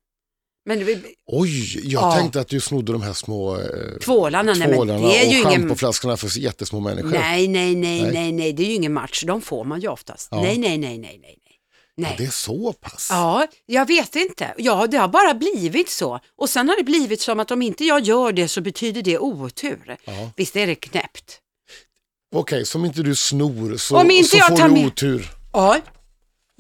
Men 0.67 1.03
Oj, 1.27 1.81
jag 1.93 2.03
Ja. 2.03 2.15
tänkte 2.15 2.41
att 2.41 2.49
du 2.49 2.61
snodde 2.61 2.93
de 2.93 3.03
här 3.03 3.13
små 3.13 3.57
eh, 3.57 3.63
tvålarna, 4.05 4.55
nej 4.55 4.75
tvålarna 4.75 5.01
det 5.09 5.17
är 5.19 5.23
ju 5.23 5.45
och 5.45 5.51
ingen... 5.51 5.61
schampoflaskorna 5.61 6.17
för 6.17 6.39
jättesmå 6.39 6.81
människor. 6.81 7.09
Nej, 7.11 7.49
nej, 7.49 7.75
nej, 7.75 8.03
Nej. 8.03 8.13
nej, 8.13 8.33
nej, 8.33 8.53
det 8.53 8.63
är 8.63 8.67
ju 8.67 8.73
ingen 8.75 8.93
match, 8.93 9.25
de 9.27 9.41
får 9.43 9.65
man 9.65 9.81
ju 9.81 9.89
oftast. 9.89 10.29
Ja. 10.31 10.43
Nej, 10.43 10.59
nej, 10.59 10.79
nej, 10.79 10.99
nej, 10.99 10.99
nej. 10.99 11.19
nej. 11.23 11.41
Nej. 11.97 12.15
Det 12.19 12.25
är 12.25 12.31
så 12.31 12.73
pass? 12.73 13.09
Ja, 13.11 13.47
jag 13.67 13.87
vet 13.87 14.17
inte. 14.17 14.55
Ja, 14.59 14.87
det 14.87 14.97
har 14.97 15.09
bara 15.09 15.35
blivit 15.35 15.91
så. 15.91 16.21
Och 16.37 16.51
sen 16.51 16.69
har 16.69 16.77
det 16.77 16.85
blivit 16.85 17.21
som 17.21 17.41
att 17.41 17.51
om 17.51 17.63
inte 17.63 17.85
jag 17.85 18.01
gör 18.01 18.33
det 18.33 18.49
så 18.49 18.61
betyder 18.61 19.03
det 19.03 19.19
otur. 19.19 19.97
Ja. 20.05 20.31
Visst 20.37 20.57
är 20.57 20.67
det 20.67 20.75
knäppt? 20.75 21.41
Okej, 22.35 22.67
som 22.67 22.85
inte 22.85 23.03
du 23.03 23.15
snor 23.15 23.77
så, 23.77 23.97
Om 23.99 24.11
inte 24.11 24.29
så 24.29 24.37
jag 24.37 24.49
får 24.49 24.57
tar 24.57 24.69
du 24.69 24.75
med- 24.75 24.87
otur. 24.87 25.31
Ja. 25.53 25.77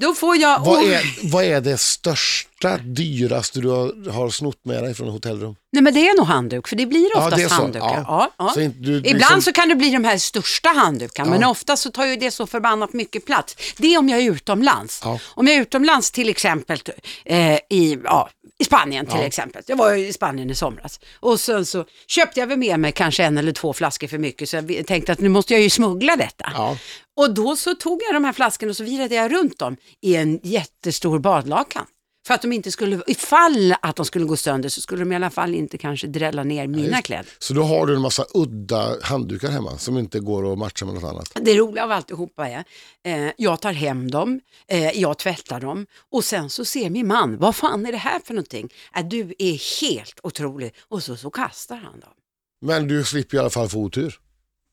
Då 0.01 0.15
får 0.15 0.37
jag... 0.37 0.61
Vad 0.61 0.85
är, 0.85 1.31
vad 1.33 1.45
är 1.45 1.61
det 1.61 1.79
största, 1.79 2.49
dyraste 2.83 3.61
du 3.61 3.69
har, 3.69 4.11
har 4.11 4.31
snott 4.31 4.65
med 4.65 4.83
dig 4.83 4.95
från 4.95 5.09
hotellrum? 5.09 5.57
Nej 5.73 5.83
men 5.83 5.95
det 5.95 6.09
är 6.09 6.17
nog 6.17 6.27
handduk, 6.27 6.69
för 6.69 6.77
det 6.77 6.87
blir 6.87 7.09
Ja, 7.15 7.19
oftast 7.19 7.37
det 7.37 7.43
är 7.43 7.49
så. 7.49 7.55
handdukar. 7.55 7.87
Ja. 7.87 8.05
Ja. 8.07 8.31
Ja, 8.39 8.51
Så 8.55 8.61
inte 8.61 8.79
du 8.79 8.97
Ibland 8.97 9.15
liksom- 9.17 9.43
så 9.43 9.53
kan 9.53 9.69
det 9.69 9.75
bli 9.75 9.91
de 9.91 10.05
här 10.05 10.19
största 10.19 10.69
handdukarna, 10.69 11.31
men 11.31 11.41
Ja. 11.41 11.49
ofta 11.51 11.77
så 11.77 11.91
tar 11.91 12.05
ju 12.07 12.17
det 12.17 12.31
så 12.31 12.47
förbannat 12.47 12.93
mycket 12.93 13.27
plats. 13.27 13.57
Det 13.77 13.95
är 13.95 13.99
om 13.99 14.09
jag 14.09 14.21
är 14.21 14.31
utomlands. 14.31 15.01
Ja. 15.05 15.19
Om 15.27 15.47
jag 15.47 15.57
är 15.57 15.61
utomlands 15.61 16.11
till 16.11 16.29
exempel 16.29 16.79
eh, 17.25 17.55
i, 17.71 17.99
ja, 18.05 18.29
i 18.59 18.65
Spanien 18.65 19.07
till 19.07 19.19
Ja. 19.19 19.25
exempel. 19.25 19.63
Jag 19.67 19.77
var 19.77 19.93
i 19.95 20.13
Spanien 20.13 20.51
i 20.51 20.55
somras. 20.55 21.01
Och 21.21 21.41
sen 21.41 21.67
så 21.67 21.85
köpte 22.07 22.41
jag 22.41 22.47
väl 22.47 22.59
med 22.59 22.81
mig 22.81 22.93
kanske 22.93 23.25
en 23.25 23.39
eller 23.39 23.53
två 23.53 23.73
flaskor 23.73 24.07
för 24.09 24.19
mycket, 24.19 24.49
så 24.49 24.57
jag 24.57 24.87
tänkte 24.87 25.13
att 25.13 25.21
nu 25.21 25.29
måste 25.29 25.53
jag 25.55 25.63
ju 25.63 25.71
smuggla 25.71 26.17
detta. 26.17 26.53
Ja. 26.55 26.77
Och 27.17 27.35
då 27.35 27.57
så 27.57 27.75
tog 27.75 28.03
jag 28.03 28.15
de 28.15 28.25
här 28.25 28.33
flaskorna 28.33 28.71
och 28.71 28.77
så 28.77 28.85
virade 28.85 29.15
jag 29.15 29.33
runt 29.33 29.59
dem 29.59 29.77
i 30.01 30.17
en 30.17 30.41
jättestor 30.43 31.19
badlakan. 31.19 31.87
För 32.27 32.35
att 32.35 32.43
de 32.43 32.53
inte 32.53 32.71
skulle, 32.71 33.03
ifall 33.07 33.75
att 33.83 33.97
de 33.97 34.07
skulle 34.07 34.25
gå 34.25 34.37
sönder 34.37 34.69
så 34.69 34.81
skulle 34.81 35.01
de 35.03 35.13
i 35.13 35.17
alla 35.17 35.31
fall 35.31 35.55
inte 35.55 35.79
kanske 35.79 36.07
drälla 36.07 36.45
ner 36.45 36.67
mina 36.67 37.03
kläder. 37.03 37.27
Så 37.39 37.55
då 37.55 37.63
har 37.63 37.87
du 37.87 37.95
en 37.95 38.03
massa 38.03 38.25
udda 38.35 38.97
handdukar 39.03 39.49
hemma 39.49 39.79
som 39.79 39.99
inte 39.99 40.21
går 40.21 40.53
att 40.53 40.59
matcha 40.59 40.85
med 40.87 40.95
något 40.95 41.05
annat. 41.05 41.33
Det 41.35 41.55
roliga 41.55 41.85
av 41.85 41.91
alltihopa 41.91 42.49
är, 42.49 42.65
eh, 43.05 43.33
jag 43.37 43.61
tar 43.61 43.73
hem 43.73 44.11
dem, 44.11 44.41
eh, 44.69 44.91
jag 44.91 45.19
tvättar 45.19 45.61
dem 45.61 45.87
och 46.13 46.25
sen 46.25 46.51
så 46.51 46.65
ser 46.65 46.91
min 46.91 47.07
man, 47.07 47.39
vad 47.39 47.57
fan 47.57 47.87
är 47.87 47.93
det 47.93 47.99
här 47.99 48.21
för 48.25 48.35
någonting? 48.35 48.69
Äh, 48.97 49.05
du 49.05 49.35
är 49.39 49.81
helt 49.81 50.21
otrolig. 50.23 50.75
Och 50.89 51.03
så, 51.03 51.17
så 51.17 51.31
kastar 51.31 51.77
han 51.77 52.01
dem. 52.01 52.13
Men 52.61 52.89
du 52.89 53.05
slipper 53.05 53.37
i 53.37 53.41
alla 53.41 53.51
fall 53.51 53.69
få 53.69 53.79
otur. 53.79 54.21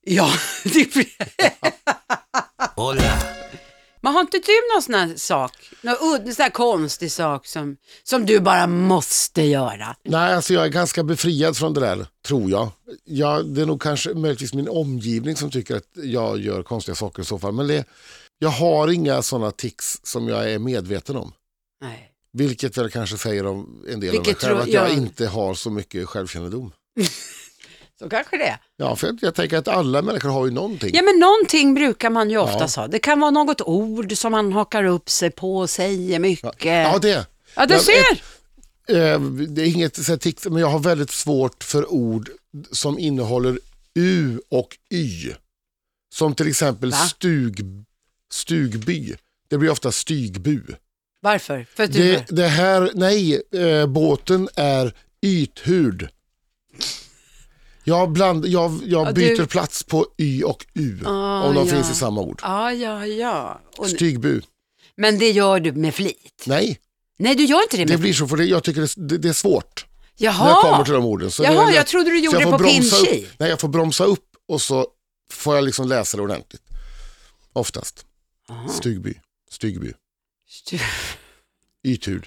Ja, 0.06 0.32
det 0.64 0.94
blir... 0.94 1.08
Men 4.02 4.14
har 4.14 4.22
inte 4.22 4.38
du 4.38 4.54
någon 4.74 4.82
sån 4.82 4.94
här 4.94 5.14
sak, 5.18 5.52
någon 5.82 6.34
sån 6.34 6.44
här 6.44 6.50
konstig 6.50 7.12
sak 7.12 7.46
som, 7.48 7.78
som 8.04 8.26
du 8.26 8.40
bara 8.40 8.68
måste 8.68 9.42
göra? 9.42 9.96
Nej, 10.04 10.34
alltså 10.36 10.54
jag 10.54 10.66
är 10.66 10.70
ganska 10.70 11.04
befriad 11.04 11.58
från 11.58 11.74
det 11.74 11.80
där, 11.82 12.06
tror 12.26 12.52
jag. 12.52 12.70
jag 13.06 13.46
det 13.48 13.62
är 13.62 13.66
nog 13.66 13.82
kanske 13.82 14.14
möjligtvis 14.14 14.54
min 14.54 14.68
omgivning 14.70 15.36
som 15.36 15.52
tycker 15.52 15.76
att 15.76 15.88
jag 15.96 16.40
gör 16.40 16.64
konstiga 16.64 16.96
saker 16.96 17.22
i 17.22 17.26
så 17.26 17.40
fall. 17.40 17.54
Men 17.54 17.68
det, 17.68 17.86
jag 18.40 18.50
har 18.50 18.88
inga 18.92 19.22
sådana 19.22 19.52
tics 19.52 20.00
som 20.04 20.28
jag 20.28 20.52
är 20.52 20.60
medveten 20.60 21.16
om. 21.16 21.34
Nej. 21.82 22.08
Vilket 22.34 22.78
väl 22.78 22.90
kanske 22.92 23.18
säger 23.18 23.46
om 23.46 23.84
en 23.90 24.00
del 24.00 24.12
Vilket 24.12 24.44
av 24.44 24.50
mig 24.50 24.58
själv, 24.58 24.62
att 24.62 24.68
jag 24.68 24.90
jag- 24.90 24.98
inte 24.98 25.28
har 25.28 25.54
så 25.54 25.70
mycket 25.70 26.08
självkännedom. 26.10 26.72
Så 28.02 28.10
kanske 28.10 28.38
det 28.38 28.44
är. 28.44 28.58
Ja, 28.78 28.96
för 28.96 29.08
jag, 29.08 29.18
jag 29.22 29.36
tänker 29.36 29.58
att 29.58 29.68
alla 29.68 30.02
människor 30.02 30.30
har 30.30 30.46
ju 30.46 30.52
någonting. 30.52 30.90
Ja 30.94 31.02
men 31.02 31.20
någonting 31.20 31.74
brukar 31.74 32.10
man 32.10 32.30
ju 32.30 32.38
ofta 32.38 32.82
ha. 32.82 32.88
Det 32.88 33.00
kan 33.00 33.20
vara 33.20 33.32
något 33.32 33.62
ord 33.62 34.18
som 34.18 34.32
man 34.32 34.54
hakar 34.54 34.84
upp 34.84 35.10
sig 35.10 35.32
på 35.32 35.58
och 35.58 35.70
säger 35.70 36.20
mycket. 36.20 36.66
Ja, 36.66 37.00
det. 37.02 37.26
Ja, 37.56 37.66
du 37.66 37.80
ser. 37.80 38.22
Eh, 38.88 39.20
det 39.22 39.62
är 39.62 39.66
inget 39.66 40.06
så 40.06 40.18
tics, 40.18 40.46
men 40.46 40.58
jag 40.62 40.68
har 40.68 40.80
väldigt 40.80 41.12
svårt 41.12 41.64
för 41.64 41.94
ord 41.94 42.30
som 42.72 43.00
innehåller 43.00 43.60
U 43.94 44.40
och 44.50 44.78
Y. 44.90 45.32
Som 46.14 46.36
till 46.36 46.48
exempel 46.48 46.92
Va? 46.92 46.98
stug, 46.98 47.86
stugby. 48.32 49.16
Det 49.50 49.58
blir 49.58 49.70
ofta 49.70 49.92
stygbu. 49.92 50.62
Varför? 51.22 51.66
För 51.76 51.84
att 51.84 51.94
du... 51.94 52.00
Det, 52.00 52.26
det 52.30 52.48
här, 52.48 52.92
nej, 52.94 53.42
eh, 53.52 53.88
båten 53.88 54.50
är 54.56 54.94
ythurd. 55.22 56.10
Jag, 57.84 58.12
bland, 58.12 58.46
jag, 58.46 58.80
jag 58.86 59.08
Ja, 59.08 59.12
byter 59.12 59.36
du- 59.38 59.48
plats 59.48 59.84
på 59.84 60.06
Y 60.18 60.44
och 60.44 60.66
U 60.74 61.00
Ah, 61.06 61.44
om 61.44 61.56
de 61.56 61.68
ja. 61.68 61.74
finns 61.74 61.92
i 61.92 61.96
samma 61.96 62.22
ord. 62.22 62.40
Ja, 62.44 62.74
ja, 62.74 63.06
ja. 63.06 63.62
Och, 63.78 63.90
Stygbu. 63.90 64.42
men 64.96 65.20
det 65.20 65.32
gör 65.32 65.60
du 65.60 65.72
med 65.72 65.96
flit? 65.96 66.44
Nej, 66.46 66.80
Nej, 67.18 67.36
du 67.36 67.44
gör 67.46 67.62
inte 67.62 67.78
det 67.78 67.86
med 67.86 67.94
det 67.94 67.98
blir 68.02 68.14
så 68.14 68.28
för 68.28 68.38
det, 68.38 68.46
jag 68.46 68.64
tycker 68.64 68.82
det, 69.08 69.18
det, 69.18 69.30
är 69.30 69.34
svårt 69.34 69.86
Jaha. 70.18 70.44
när 70.44 70.50
jag 70.52 70.62
kommer 70.62 70.84
till 70.84 70.94
de 70.94 71.06
orden. 71.06 71.32
Så 71.32 71.44
Jaha, 71.44 71.72
jag 71.72 71.88
trodde 71.88 72.10
du 72.10 72.20
gjorde 72.20 72.38
det 72.38 72.46
på 72.52 72.58
pinchi. 72.60 73.28
Nej, 73.38 73.50
jag 73.50 73.60
får 73.60 73.68
bromsa 73.68 74.04
upp 74.04 74.26
och 74.48 74.62
så 74.62 74.88
får 75.32 75.56
jag 75.56 75.64
liksom 75.64 75.88
läsa 75.88 76.18
det 76.18 76.24
ordentligt. 76.24 76.62
Oftast. 77.54 78.06
Aha. 78.50 78.68
Stygby. 78.70 79.14
Stygby. 79.52 79.92
Stu- 80.50 80.80
Ythud. 81.84 82.26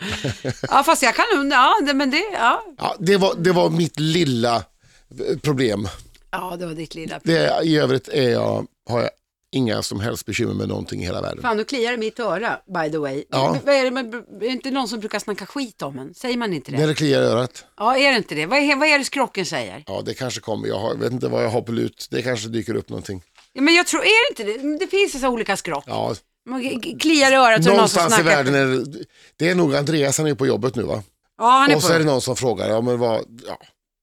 Ja, 0.68 0.82
fast 0.82 1.02
jag 1.02 1.14
kan 1.14 1.50
ja, 1.50 1.74
det, 1.86 1.94
men 1.94 2.10
det, 2.10 2.22
ja. 2.32 2.62
Ja, 2.78 2.96
det, 2.98 3.16
var, 3.16 3.34
det 3.34 3.52
var 3.52 3.70
mitt 3.70 4.00
lilla 4.00 4.56
eh, 4.56 5.38
problem. 5.42 5.88
Ja, 6.30 6.56
det 6.58 6.66
var 6.66 6.74
ditt 6.74 6.94
lilla 6.94 7.20
Det, 7.24 7.64
I 7.64 7.76
övrigt 7.78 8.08
är 8.08 8.30
jag, 8.30 8.66
har 8.88 9.00
jag 9.00 9.10
Inga 9.52 9.82
som 9.82 10.00
helst 10.00 10.26
bekymmer 10.26 10.54
med 10.54 10.68
någonting 10.68 11.02
i 11.02 11.04
hela 11.04 11.20
världen. 11.20 11.42
Fan, 11.42 11.56
nu 11.56 11.64
kliar 11.64 11.92
i 11.92 11.96
mitt 11.96 12.20
öra, 12.20 12.60
by 12.66 12.90
the 12.90 12.98
way. 12.98 13.24
Ja. 13.30 13.58
Vad 13.64 13.74
är, 13.74 13.84
det, 13.84 13.90
men, 13.90 14.14
är 14.14 14.40
det 14.40 14.46
inte 14.46 14.70
någon 14.70 14.88
som 14.88 15.00
brukar 15.00 15.18
snacka 15.18 15.46
skit 15.46 15.82
om 15.82 15.98
en? 15.98 16.14
Säger 16.14 16.36
man 16.36 16.52
inte 16.52 16.70
det? 16.70 16.78
När 16.78 16.86
det 16.86 16.94
kliar 16.94 17.22
i 17.22 17.24
örat? 17.24 17.64
Ja, 17.76 17.96
är 17.96 18.10
det 18.10 18.16
inte 18.16 18.34
det? 18.34 18.46
Vad 18.46 18.58
är, 18.58 18.76
vad 18.76 18.88
är 18.88 18.98
det 18.98 19.04
skrocken 19.04 19.46
säger? 19.46 19.84
Ja, 19.86 20.02
det 20.04 20.14
kanske 20.14 20.40
kommer. 20.40 20.68
Jag 20.68 20.78
har, 20.78 20.94
vet 20.94 21.12
inte 21.12 21.28
vad 21.28 21.44
jag 21.44 21.48
har 21.48 21.60
på 21.60 21.72
lut. 21.72 22.08
Det 22.10 22.22
kanske 22.22 22.48
dyker 22.48 22.74
upp 22.74 22.88
någonting. 22.88 23.22
Ja, 23.52 23.62
men 23.62 23.74
jag 23.74 23.86
tror, 23.86 24.00
är 24.00 24.34
det 24.34 24.42
inte 24.42 24.58
det? 24.62 24.78
Det 24.78 24.86
finns 24.86 25.14
ju 25.14 25.18
så 25.18 25.28
olika 25.28 25.56
skrock. 25.56 25.84
Ja, 25.86 26.14
Man 26.46 26.80
kliar 27.00 27.32
i 27.32 27.34
örat 27.34 27.64
så 27.64 27.70
är 27.70 27.74
det 27.74 27.78
någon 27.80 27.88
som 27.88 28.00
någonstans 28.02 28.18
i 28.18 28.22
världen 28.22 28.54
är 28.54 28.66
det, 28.66 29.04
det 29.36 29.48
är 29.48 29.54
nog 29.54 29.74
Andreas, 29.76 30.18
han 30.18 30.26
är 30.26 30.34
på 30.34 30.46
jobbet 30.46 30.74
nu 30.74 30.82
va? 30.82 31.02
Ja, 31.38 31.50
han 31.50 31.70
är 31.70 31.76
Och 31.76 31.82
så 31.82 31.88
är 31.88 31.92
på 31.92 31.98
det 31.98 32.04
någon 32.04 32.20
som 32.20 32.36
frågar, 32.36 32.68
ja 32.68 32.80
men 32.80 32.98
vad, 32.98 33.24
ja. 33.46 33.58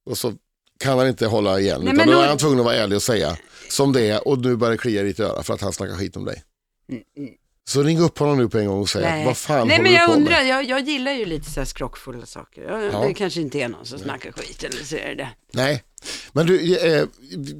Och 0.05 0.17
så 0.17 0.33
kan 0.79 0.97
han 0.97 1.07
inte 1.07 1.25
hålla 1.27 1.59
igen. 1.59 1.81
Nej, 1.83 1.93
utan 1.93 1.97
men 2.07 2.15
då 2.15 2.21
är 2.21 2.27
han 2.27 2.37
tvungen 2.37 2.59
att 2.59 2.65
vara 2.65 2.75
ärlig 2.75 2.95
och 2.95 3.03
säga 3.03 3.37
som 3.69 3.93
det 3.93 4.01
är 4.09 4.27
och 4.27 4.39
nu 4.39 4.55
börjar 4.55 4.71
det 4.71 4.77
klia 4.77 5.01
i 5.01 5.03
ditt 5.05 5.19
öra 5.19 5.43
för 5.43 5.53
att 5.53 5.61
han 5.61 5.73
snackar 5.73 5.95
skit 5.95 6.17
om 6.17 6.25
dig. 6.25 6.43
Så 7.65 7.83
ring 7.83 7.99
upp 7.99 8.17
honom 8.19 8.37
nu 8.37 8.49
på 8.49 8.57
en 8.57 8.67
gång 8.67 8.81
och 8.81 8.89
säg, 8.89 9.01
Nej. 9.01 9.25
vad 9.25 9.37
fan 9.37 9.67
Nej, 9.67 9.77
håller 9.77 9.83
men 9.83 9.91
du 9.91 9.97
jag 9.97 10.07
på 10.07 10.13
undrar, 10.13 10.31
med? 10.31 10.47
jag, 10.47 10.63
jag 10.63 10.79
gillar 10.81 11.11
ju 11.11 11.25
lite 11.25 11.51
så 11.51 11.59
här 11.59 11.65
skrockfulla 11.65 12.25
saker. 12.25 12.61
Jag, 12.61 12.83
Ja. 12.83 13.07
Det 13.07 13.13
kanske 13.13 13.41
inte 13.41 13.61
är 13.61 13.67
någon 13.67 13.85
som 13.85 13.99
snackar 13.99 14.31
skit 14.31 14.63
eller 14.63 14.83
så 14.83 14.95
är 14.95 15.07
det 15.07 15.15
det. 15.15 15.29
Nej, 15.53 15.83
men 16.31 16.45
du, 16.47 16.77
eh, 16.77 17.05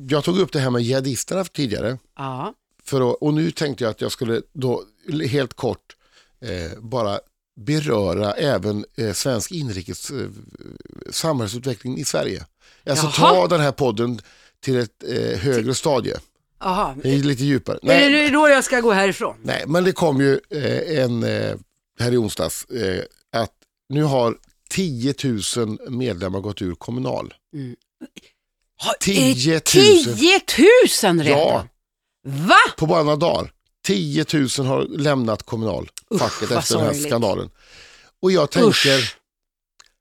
jag 0.10 0.24
tog 0.24 0.40
upp 0.40 0.52
det 0.52 0.60
här 0.60 0.70
med 0.70 0.82
jihadisterna 0.82 1.44
tidigare. 1.44 1.98
Ja. 2.18 2.54
För 2.84 3.12
att, 3.12 3.18
och 3.22 3.34
nu 3.34 3.52
tänkte 3.52 3.84
jag 3.84 3.92
att 3.92 4.02
jag 4.02 4.12
skulle 4.12 4.42
då 4.54 4.84
helt 5.30 5.54
kort 5.54 5.96
eh, 6.42 6.80
bara 6.80 7.20
beröra 7.56 8.32
även 8.34 8.86
eh, 8.98 9.14
svensk 9.14 9.52
inrikes 9.52 10.10
eh, 10.12 10.28
samhällsutveckling 11.10 11.98
i 11.98 12.06
Sverige. 12.06 12.46
Alltså 12.90 13.06
Jaha. 13.06 13.30
ta 13.30 13.48
den 13.48 13.62
här 13.62 13.72
podden 13.72 14.20
till 14.60 14.78
ett 14.80 15.04
eh, 15.08 15.40
högre 15.40 15.76
stadie, 15.76 16.16
är 17.04 17.24
lite 17.24 17.44
djupare. 17.44 17.80
Är 17.84 18.10
det 18.10 18.18
Nej, 18.18 18.30
då 18.32 18.50
jag 18.50 18.64
ska 18.64 18.80
gå 18.80 18.92
härifrån? 18.92 19.36
nej, 19.44 19.64
men 19.68 19.84
det 19.84 19.92
kom 19.92 20.22
ju 20.22 20.40
eh, 20.50 21.00
en 21.04 21.24
eh, 21.24 21.56
här 22.00 22.12
i 22.12 22.18
onsdags 22.18 22.66
eh, 22.66 23.04
att 23.32 23.52
nu 23.90 24.04
har 24.04 24.38
10 24.70 25.14
000 25.58 25.78
medlemmar 25.90 26.40
gått 26.40 26.62
ur 26.62 26.76
Kommunal. 26.76 27.34
Har- 28.78 28.94
10 29.00 29.54
000. 29.54 29.62
10 29.62 30.42
000 31.04 31.20
redan? 31.20 31.40
Ja. 31.40 31.68
Va? 32.24 32.56
på 32.78 32.86
bara 32.86 33.04
några 33.04 33.16
dagar. 33.18 33.52
10 33.86 34.26
000 34.34 34.48
har 34.68 34.88
lämnat 34.98 35.44
Kommunal, 35.44 35.90
Usch, 36.14 36.20
facket 36.20 36.52
efter 36.52 36.76
den 36.76 36.84
här 36.86 36.92
sorgligt. 36.94 37.08
skandalen. 37.08 37.50
Och 38.22 38.32
jag 38.32 38.52
tänker, 38.52 38.70
Usch. 38.98 39.18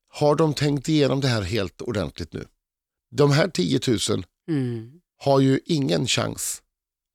har 0.08 0.34
de 0.34 0.54
tänkt 0.54 0.88
igenom 0.88 1.20
det 1.20 1.28
här 1.28 1.42
helt 1.42 1.80
ordentligt 1.82 2.32
nu? 2.32 2.44
De 3.16 3.32
här 3.32 3.48
10 3.48 3.80
000 4.10 4.24
Mm. 4.48 4.90
har 5.24 5.40
ju 5.40 5.60
ingen 5.66 6.06
chans 6.06 6.62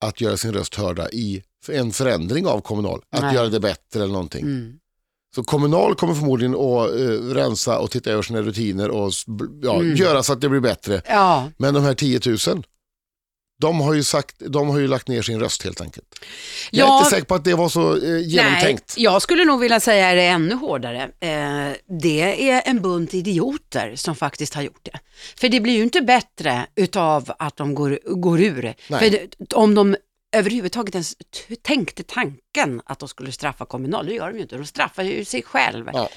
att 0.05 0.21
göra 0.21 0.37
sin 0.37 0.53
röst 0.53 0.75
hörda 0.75 1.09
i 1.09 1.43
en 1.69 1.91
förändring 1.91 2.45
av 2.47 2.61
Kommunal, 2.61 3.01
att 3.09 3.21
Nej. 3.21 3.35
göra 3.35 3.49
det 3.49 3.59
bättre 3.59 3.99
eller 4.03 4.13
någonting. 4.13 4.41
Mm. 4.43 4.73
Så 5.35 5.43
Kommunal 5.43 5.95
kommer 5.95 6.13
förmodligen 6.13 6.53
att 6.55 6.89
eh, 6.91 7.33
rensa 7.35 7.79
och 7.79 7.91
titta 7.91 8.11
över 8.11 8.21
sina 8.23 8.41
rutiner 8.41 8.89
och 8.89 9.07
s- 9.09 9.23
ja, 9.61 9.75
Mm. 9.79 9.95
göra 9.95 10.23
så 10.23 10.33
att 10.33 10.41
det 10.41 10.49
blir 10.49 10.59
bättre. 10.59 11.01
Ja, 11.07 11.51
Men 11.57 11.73
de 11.73 11.83
här 11.83 11.93
10 11.93 12.19
000, 12.25 12.63
de 13.59 13.79
har 13.79 13.93
ju, 13.93 14.03
sagt, 14.03 14.35
de 14.39 14.69
har 14.69 14.79
ju 14.79 14.87
lagt 14.87 15.07
ner 15.07 15.21
sin 15.21 15.39
röst 15.39 15.63
helt 15.63 15.81
enkelt. 15.81 16.05
Jag 16.71 16.87
är 16.87 16.91
Ja. 16.91 16.97
inte 16.99 17.09
säker 17.09 17.25
på 17.25 17.35
att 17.35 17.43
det 17.43 17.53
var 17.55 17.69
så 17.69 17.97
eh, 18.05 18.19
genomtänkt. 18.27 18.93
Nej, 18.97 19.03
jag 19.03 19.21
skulle 19.21 19.45
nog 19.45 19.59
vilja 19.59 19.79
säga 19.79 20.13
det 20.13 20.21
ännu 20.27 20.55
hårdare. 20.55 21.01
Eh, 21.19 21.71
det 22.01 22.49
är 22.49 22.61
en 22.65 22.81
bunt 22.81 23.13
idioter 23.13 23.95
som 23.95 24.15
faktiskt 24.15 24.53
har 24.53 24.61
gjort 24.61 24.83
det. 24.91 24.99
För 25.39 25.49
det 25.49 25.59
blir 25.59 25.73
ju 25.73 25.83
inte 25.83 26.01
bättre 26.01 26.65
utav 26.75 27.31
att 27.39 27.57
de 27.57 27.75
går, 27.75 27.99
går 28.05 28.41
ur. 28.41 28.63
Nej. 28.63 28.99
För 28.99 29.09
det, 29.09 29.53
om 29.53 29.75
de 29.75 29.95
överhuvudtaget 30.35 30.95
ens 30.95 31.15
tänkte 31.61 32.03
tanken 32.03 32.81
att 32.85 32.99
de 32.99 33.09
skulle 33.09 33.31
straffa 33.31 33.65
Kommunal, 33.65 34.05
det 34.05 34.13
gör 34.13 34.27
de 34.27 34.35
ju 34.35 34.41
inte. 34.41 34.57
De 34.57 34.65
straffar 34.65 35.03
ju 35.03 35.25
sig 35.25 35.43
själv. 35.43 35.89
Ja. 35.93 36.09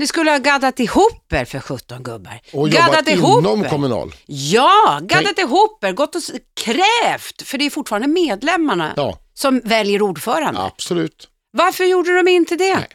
Ni 0.00 0.06
skulle 0.06 0.30
ha 0.30 0.38
gaddat 0.38 0.80
ihop 0.80 1.32
er 1.32 1.44
för 1.44 1.60
17 1.60 2.02
gubbar. 2.02 2.40
Och 2.52 2.70
gaddat 2.70 2.88
jobbat 2.88 3.08
ihop 3.08 3.38
inom 3.44 3.64
er. 3.64 3.68
Kommunal. 3.68 4.14
Ja, 4.26 4.98
gaddat 5.02 5.38
ihop 5.38 5.84
er, 5.84 5.92
gått 5.92 6.14
och 6.16 6.22
krävt, 6.64 7.42
för 7.42 7.58
det 7.58 7.66
är 7.66 7.70
fortfarande 7.70 8.08
medlemmarna 8.08 8.92
Ja, 8.96 9.18
som 9.34 9.60
väljer 9.64 10.02
ordförande. 10.02 10.60
absolut. 10.60 11.28
Varför 11.52 11.84
gjorde 11.84 12.16
de 12.16 12.28
inte 12.30 12.56
det? 12.56 12.74
Nej. 12.74 12.88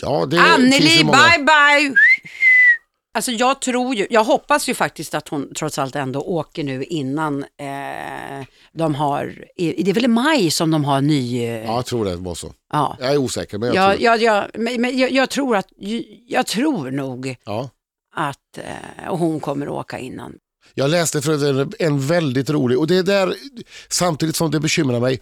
Ja, 0.00 0.26
det 0.26 0.36
finns 0.36 0.48
Anneli, 0.54 0.96
ju 0.98 1.04
många. 1.04 1.18
bye 1.18 1.38
bye! 1.44 1.94
Alltså 3.18 3.30
jag 3.32 3.60
tror 3.60 3.94
ju, 3.94 4.06
jag 4.10 4.24
hoppas 4.24 4.68
ju 4.68 4.74
faktiskt 4.74 5.14
att 5.14 5.28
hon 5.28 5.54
trots 5.54 5.78
allt 5.78 5.96
ändå 5.96 6.20
åker 6.20 6.64
nu 6.64 6.84
innan 6.84 7.42
eh, 7.42 8.46
de 8.72 8.94
har, 8.94 9.44
det 9.56 9.90
är 9.90 9.94
väl 9.94 10.04
i 10.04 10.08
maj 10.08 10.50
som 10.50 10.70
de 10.70 10.84
har 10.84 11.00
ny, 11.00 11.44
eh, 11.44 11.64
Ja, 11.66 11.74
jag 11.74 11.86
tror 11.86 12.04
det 12.04 12.16
var 12.16 12.34
så. 12.34 12.52
ja. 12.72 12.96
Jag 13.00 13.12
är 13.12 13.16
osäker, 13.16 13.58
men 13.58 13.72
jag 13.74 13.76
Ja, 13.76 13.90
tror 13.90 14.02
ja, 14.02 14.16
ja, 14.16 14.46
men, 14.54 14.80
men 14.80 14.98
jag, 14.98 15.10
jag 15.12 15.30
tror 15.30 15.56
att, 15.56 15.66
jag 16.26 16.46
tror 16.46 16.90
nog 16.90 17.36
ja. 17.44 17.70
att 18.14 18.58
eh, 18.58 19.14
hon 19.16 19.40
kommer 19.40 19.68
åka 19.68 19.98
innan. 19.98 20.34
Jag 20.74 20.90
läste 20.90 21.22
för 21.22 21.60
en, 21.60 21.72
en 21.78 22.00
väldigt 22.00 22.50
rolig, 22.50 22.78
och 22.78 22.86
det 22.86 22.96
är 22.96 23.02
där, 23.02 23.34
samtidigt 23.88 24.36
som 24.36 24.50
det 24.50 24.60
bekymrar 24.60 25.00
mig, 25.00 25.20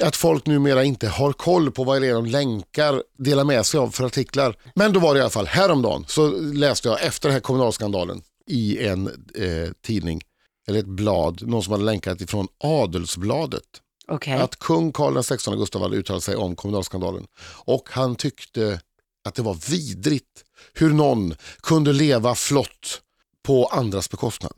att 0.00 0.16
folk 0.16 0.46
numera 0.46 0.84
inte 0.84 1.08
har 1.08 1.32
koll 1.32 1.70
på 1.70 1.84
vad 1.84 2.02
det 2.02 2.08
är 2.08 2.14
de 2.14 2.26
länkar 2.26 3.02
delar 3.18 3.44
med 3.44 3.66
sig 3.66 3.80
av 3.80 3.90
för 3.90 4.04
artiklar. 4.04 4.56
Men 4.74 4.92
då 4.92 5.00
var 5.00 5.14
det 5.14 5.18
i 5.18 5.20
alla 5.20 5.30
fall, 5.30 5.46
häromdagen 5.46 6.04
så 6.08 6.30
läste 6.40 6.88
jag 6.88 7.04
efter 7.04 7.28
den 7.28 7.34
här 7.34 7.40
kommunalskandalen 7.40 8.22
i 8.46 8.86
en 8.86 9.06
eh, 9.34 9.72
tidning, 9.86 10.22
eller 10.68 10.78
ett 10.78 10.86
blad, 10.86 11.48
någon 11.48 11.62
som 11.62 11.72
hade 11.72 11.84
länkat 11.84 12.20
ifrån 12.20 12.48
Adelsbladet. 12.58 13.62
Okej. 14.08 14.32
att 14.40 14.58
kung 14.58 14.92
Karl 14.92 15.22
XVI 15.22 15.56
Gustav 15.56 15.82
hade 15.82 15.96
uttalat 15.96 16.22
sig 16.22 16.36
om 16.36 16.56
kommunalskandalen. 16.56 17.26
Och 17.64 17.88
han 17.90 18.16
tyckte 18.16 18.80
att 19.24 19.34
det 19.34 19.42
var 19.42 19.70
vidrigt 19.70 20.44
hur 20.74 20.92
någon 20.92 21.34
kunde 21.62 21.92
leva 21.92 22.34
flott 22.34 23.00
på 23.42 23.66
andras 23.66 24.10
bekostnad. 24.10 24.52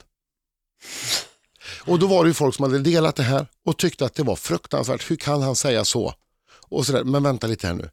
Och 1.81 1.99
då 1.99 2.07
var 2.07 2.25
det 2.25 2.29
ju 2.29 2.35
folk 2.35 2.55
som 2.55 2.63
hade 2.63 2.79
delat 2.79 3.17
det 3.17 3.23
här 3.23 3.47
och 3.65 3.79
tyckte 3.79 4.05
att 4.05 4.15
det 4.15 4.23
var 4.23 4.37
fruktansvärt. 4.37 5.11
Hur 5.11 5.17
kan 5.17 5.43
han 5.43 5.57
säga 5.57 5.85
så? 5.85 6.15
Och 6.69 6.87
sådär. 6.87 7.05
Men 7.05 7.23
vänta 7.23 7.47
lite 7.47 7.67
här 7.67 7.75
nu. 7.75 7.91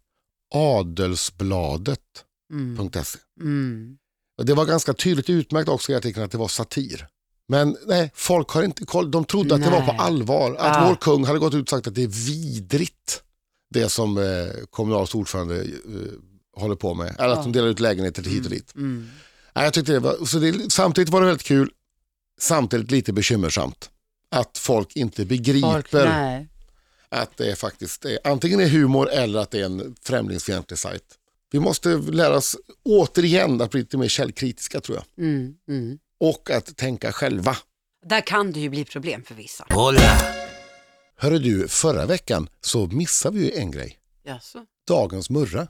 Adelsbladet.se. 0.54 3.20
Mm. 3.42 3.98
Och 4.38 4.46
Det 4.46 4.54
var 4.54 4.66
ganska 4.66 4.94
tydligt 4.94 5.30
utmärkt 5.30 5.70
också 5.70 5.92
i 5.92 5.96
artikeln 5.96 6.26
att 6.26 6.32
det 6.32 6.38
var 6.38 6.48
satir. 6.48 7.08
Men 7.48 7.78
nej, 7.88 8.12
folk 8.16 8.50
har 8.50 8.64
inte 8.64 8.86
koll. 8.86 9.12
De 9.12 9.26
trodde 9.26 9.56
att 9.56 9.64
det 9.64 9.70
var 9.70 9.80
på 9.82 9.86
Nej. 9.92 9.98
allvar. 10.00 10.56
Att 10.60 10.78
Ah. 10.78 10.88
vår 10.88 10.96
kung 10.96 11.26
hade 11.26 11.40
gått 11.40 11.54
ut 11.54 11.62
och 11.62 11.70
sagt 11.70 11.88
att 11.88 11.96
det 11.96 12.04
är 12.04 12.08
vidrigt. 12.08 13.24
Det 13.74 13.90
som 13.90 14.18
eh, 14.18 14.24
kommunals 14.70 15.16
ordförande 15.16 15.62
eh, 15.62 15.68
håller 16.58 16.76
på 16.76 16.94
med. 16.94 17.16
Eller 17.20 17.34
att 17.34 17.44
de 17.44 17.52
delar 17.52 17.68
ut 17.68 17.80
lägenheter 17.80 18.24
hit 18.24 18.44
och 18.46 18.52
dit. 18.52 18.76
Mm. 18.76 19.10
Nej, 19.56 19.64
jag 19.64 19.74
tyckte 19.74 19.92
det 19.92 20.00
var, 20.00 20.26
så 20.26 20.40
det, 20.40 20.72
samtidigt 20.74 21.10
var 21.10 21.22
det 21.22 21.28
väldigt 21.28 21.48
kul. 21.48 21.72
Samtidigt 22.42 22.92
lite 22.92 23.14
bekymmersamt. 23.14 23.90
Att 24.30 24.58
folk 24.58 24.96
inte 24.96 25.26
begriper 25.26 25.82
Folk, 25.82 26.48
att 27.10 27.38
det 27.38 27.52
är 27.52 27.56
faktiskt 27.56 28.06
är, 28.06 28.20
antingen 28.24 28.60
är 28.60 28.68
humor 28.68 29.10
eller 29.10 29.40
att 29.40 29.52
det 29.52 29.60
är 29.60 29.66
en 29.66 29.96
främlingsfientlig 30.02 30.80
sajt. 30.80 31.04
Vi 31.52 31.60
måste 31.60 31.90
lära 31.90 32.38
oss 32.38 32.58
återigen 32.84 33.62
att 33.62 33.72
bli 33.72 33.80
lite 33.80 33.98
mer 33.98 34.08
källkritiska 34.08 34.82
tror 34.82 34.98
jag. 34.98 35.26
Mm. 35.26 35.54
Mm. 35.70 36.00
Och 36.20 36.50
att 36.50 36.78
tänka 36.78 37.12
själva. 37.12 37.58
Där 38.06 38.22
kan 38.22 38.52
det 38.52 38.60
ju 38.60 38.70
bli 38.70 38.86
problem 38.86 39.24
för 39.24 39.36
vissa. 39.36 39.66
Hörru 41.16 41.40
du, 41.40 41.68
förra 41.68 42.06
veckan 42.06 42.50
så 42.62 42.88
missade 42.88 43.38
vi 43.38 43.46
ju 43.46 43.52
en 43.52 43.72
grej. 43.72 43.98
Jaså? 44.24 44.66
Dagens 44.88 45.30
murra. 45.30 45.68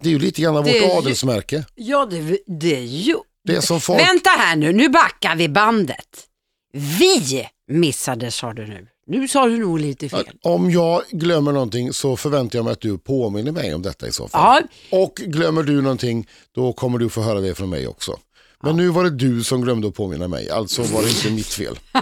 Det 0.00 0.08
är 0.08 0.12
ju 0.12 0.18
lite 0.18 0.42
grann 0.42 0.56
av 0.56 0.64
vårt 0.64 0.74
ju- 0.74 0.90
adelsmärke. 0.90 1.64
Ja, 1.74 2.06
det, 2.06 2.38
det 2.46 2.76
är 2.76 2.84
ju... 2.84 3.16
Det 3.54 3.62
som 3.62 3.80
folk... 3.80 4.00
Vänta 4.00 4.30
här 4.30 4.56
nu, 4.56 4.72
nu 4.72 4.88
backar 4.88 5.36
vi 5.36 5.48
bandet. 5.48 6.24
Vi 6.72 7.48
missade 7.68 8.30
sa 8.30 8.52
du 8.52 8.66
nu. 8.66 8.86
Nu 9.06 9.28
sa 9.28 9.46
du 9.46 9.58
nog 9.58 9.80
lite 9.80 10.08
fel. 10.08 10.24
Om 10.42 10.70
jag 10.70 11.02
glömmer 11.10 11.52
någonting 11.52 11.92
så 11.92 12.16
förväntar 12.16 12.58
jag 12.58 12.64
mig 12.64 12.72
att 12.72 12.80
du 12.80 12.98
påminner 12.98 13.52
mig 13.52 13.74
om 13.74 13.82
detta 13.82 14.06
i 14.06 14.12
så 14.12 14.28
fall. 14.28 14.62
Ja, 14.90 14.98
Och 14.98 15.14
glömmer 15.14 15.62
du 15.62 15.82
någonting 15.82 16.28
då 16.54 16.72
kommer 16.72 16.98
du 16.98 17.08
få 17.08 17.22
höra 17.22 17.40
det 17.40 17.54
från 17.54 17.70
mig 17.70 17.86
också. 17.86 18.18
Men 18.62 18.76
nu 18.76 18.88
var 18.88 19.04
det 19.04 19.10
du 19.10 19.44
som 19.44 19.60
glömde 19.60 19.88
att 19.88 19.94
påminna 19.94 20.28
mig, 20.28 20.50
alltså 20.50 20.82
var 20.82 21.02
det 21.02 21.08
inte 21.08 21.30
mitt 21.30 21.46
fel. 21.46 21.78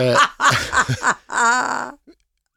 eh, 0.00 0.18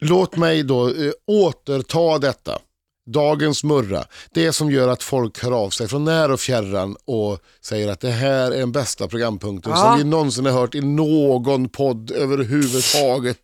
låt 0.00 0.36
mig 0.36 0.62
då 0.62 0.88
eh, 0.88 1.12
återta 1.26 2.18
detta. 2.18 2.58
Dagens 3.06 3.64
murra. 3.64 4.04
Det 4.32 4.52
som 4.52 4.70
gör 4.70 4.88
att 4.88 5.02
folk 5.02 5.42
hör 5.42 5.52
av 5.52 5.70
sig 5.70 5.88
från 5.88 6.04
när 6.04 6.30
och 6.30 6.40
fjärran 6.40 6.96
och 7.04 7.38
säger 7.60 7.88
att 7.88 8.00
det 8.00 8.10
här 8.10 8.50
är 8.52 8.58
den 8.58 8.72
bästa 8.72 9.08
programpunkten 9.08 9.72
Ja. 9.72 9.78
som 9.78 9.98
vi 9.98 10.04
någonsin 10.04 10.46
har 10.46 10.52
hört 10.52 10.74
i 10.74 10.80
någon 10.80 11.68
podd 11.68 12.10
överhuvudtaget. 12.10 13.38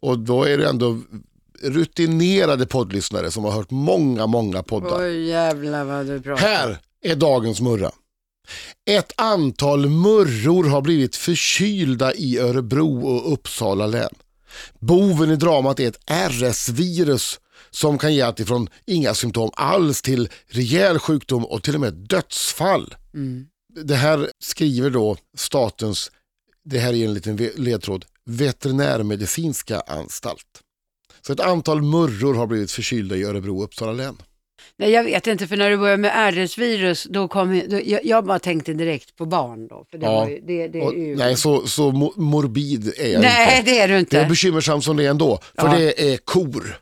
Och 0.00 0.18
då 0.18 0.44
är 0.44 0.58
det 0.58 0.68
ändå 0.68 1.00
rutinerade 1.62 2.66
poddlyssnare 2.66 3.30
som 3.30 3.44
har 3.44 3.52
hört 3.52 3.70
många, 3.70 4.26
många 4.26 4.62
poddar. 4.62 5.02
oj 5.02 5.24
jävlar 5.28 5.84
vad 5.84 6.06
du 6.06 6.20
pratar. 6.20 6.46
Här 6.48 6.78
är 7.04 7.16
dagens 7.16 7.60
murra. 7.60 7.90
Ett 8.90 9.12
antal 9.16 9.88
murror 9.88 10.64
har 10.64 10.80
blivit 10.82 11.16
förkylda 11.16 12.14
i 12.14 12.38
Örebro 12.38 13.06
och 13.06 13.32
Uppsala 13.32 13.86
län. 13.86 14.14
Boven 14.78 15.30
i 15.30 15.36
dramat 15.36 15.80
är 15.80 15.88
ett 15.88 16.00
RS-virus 16.30 17.38
som 17.74 17.98
kan 17.98 18.14
ge 18.14 18.20
alltifrån 18.22 18.68
inga 18.86 19.14
symptom 19.14 19.50
alls 19.54 20.02
till 20.02 20.28
rejäl 20.48 20.98
sjukdom 20.98 21.44
och 21.44 21.62
till 21.62 21.74
och 21.74 21.80
med 21.80 21.94
dödsfall. 21.94 22.94
Mm. 23.14 23.46
Det 23.84 23.94
här 23.94 24.30
skriver 24.44 24.90
då 24.90 25.16
statens, 25.36 26.10
det 26.64 26.78
här 26.78 26.92
är 26.94 27.04
en 27.04 27.14
liten 27.14 27.36
ledtråd, 27.36 28.04
veterinärmedicinska 28.24 29.80
anstalt. 29.80 30.46
Så 31.26 31.32
ett 31.32 31.40
antal 31.40 31.82
murror 31.82 32.34
har 32.34 32.46
blivit 32.46 32.72
förkylda 32.72 33.16
i 33.16 33.24
Örebro 33.24 33.58
och 33.58 33.64
Uppsala 33.64 33.92
län. 33.92 34.16
Nej, 34.78 34.90
jag 34.90 35.04
vet 35.04 35.26
inte, 35.26 35.46
för 35.46 35.56
när 35.56 35.70
du 35.70 35.76
började 35.76 36.02
med 36.02 36.34
RS-virus, 36.34 37.06
då 37.10 37.28
kom 37.28 37.62
då, 37.70 37.80
jag, 37.84 38.04
jag 38.04 38.24
bara 38.24 38.38
tänkte 38.38 38.72
direkt 38.72 39.16
på 39.16 39.26
barn 39.26 39.68
då. 39.68 39.86
För 39.90 39.98
det 39.98 40.06
Ja. 40.06 40.12
var 40.20 40.28
ju, 40.28 40.40
det, 40.40 40.68
det 40.68 40.80
Och, 40.80 40.94
ju... 40.94 41.16
nej, 41.16 41.36
så, 41.36 41.66
så 41.66 41.90
mo- 41.90 42.12
morbid 42.20 42.92
är 42.98 43.12
jag 43.12 43.20
Nej, 43.22 43.58
inte. 43.58 43.70
det 43.70 43.78
är 43.78 43.88
du 43.88 43.98
inte. 43.98 44.16
Det 44.16 44.22
är 44.24 44.28
bekymmersamt 44.28 44.84
som 44.84 44.96
det 44.96 45.04
är 45.06 45.10
ändå, 45.10 45.38
för 45.58 45.66
Ja. 45.68 45.78
det 45.78 46.12
är 46.12 46.16
kor. 46.16 46.78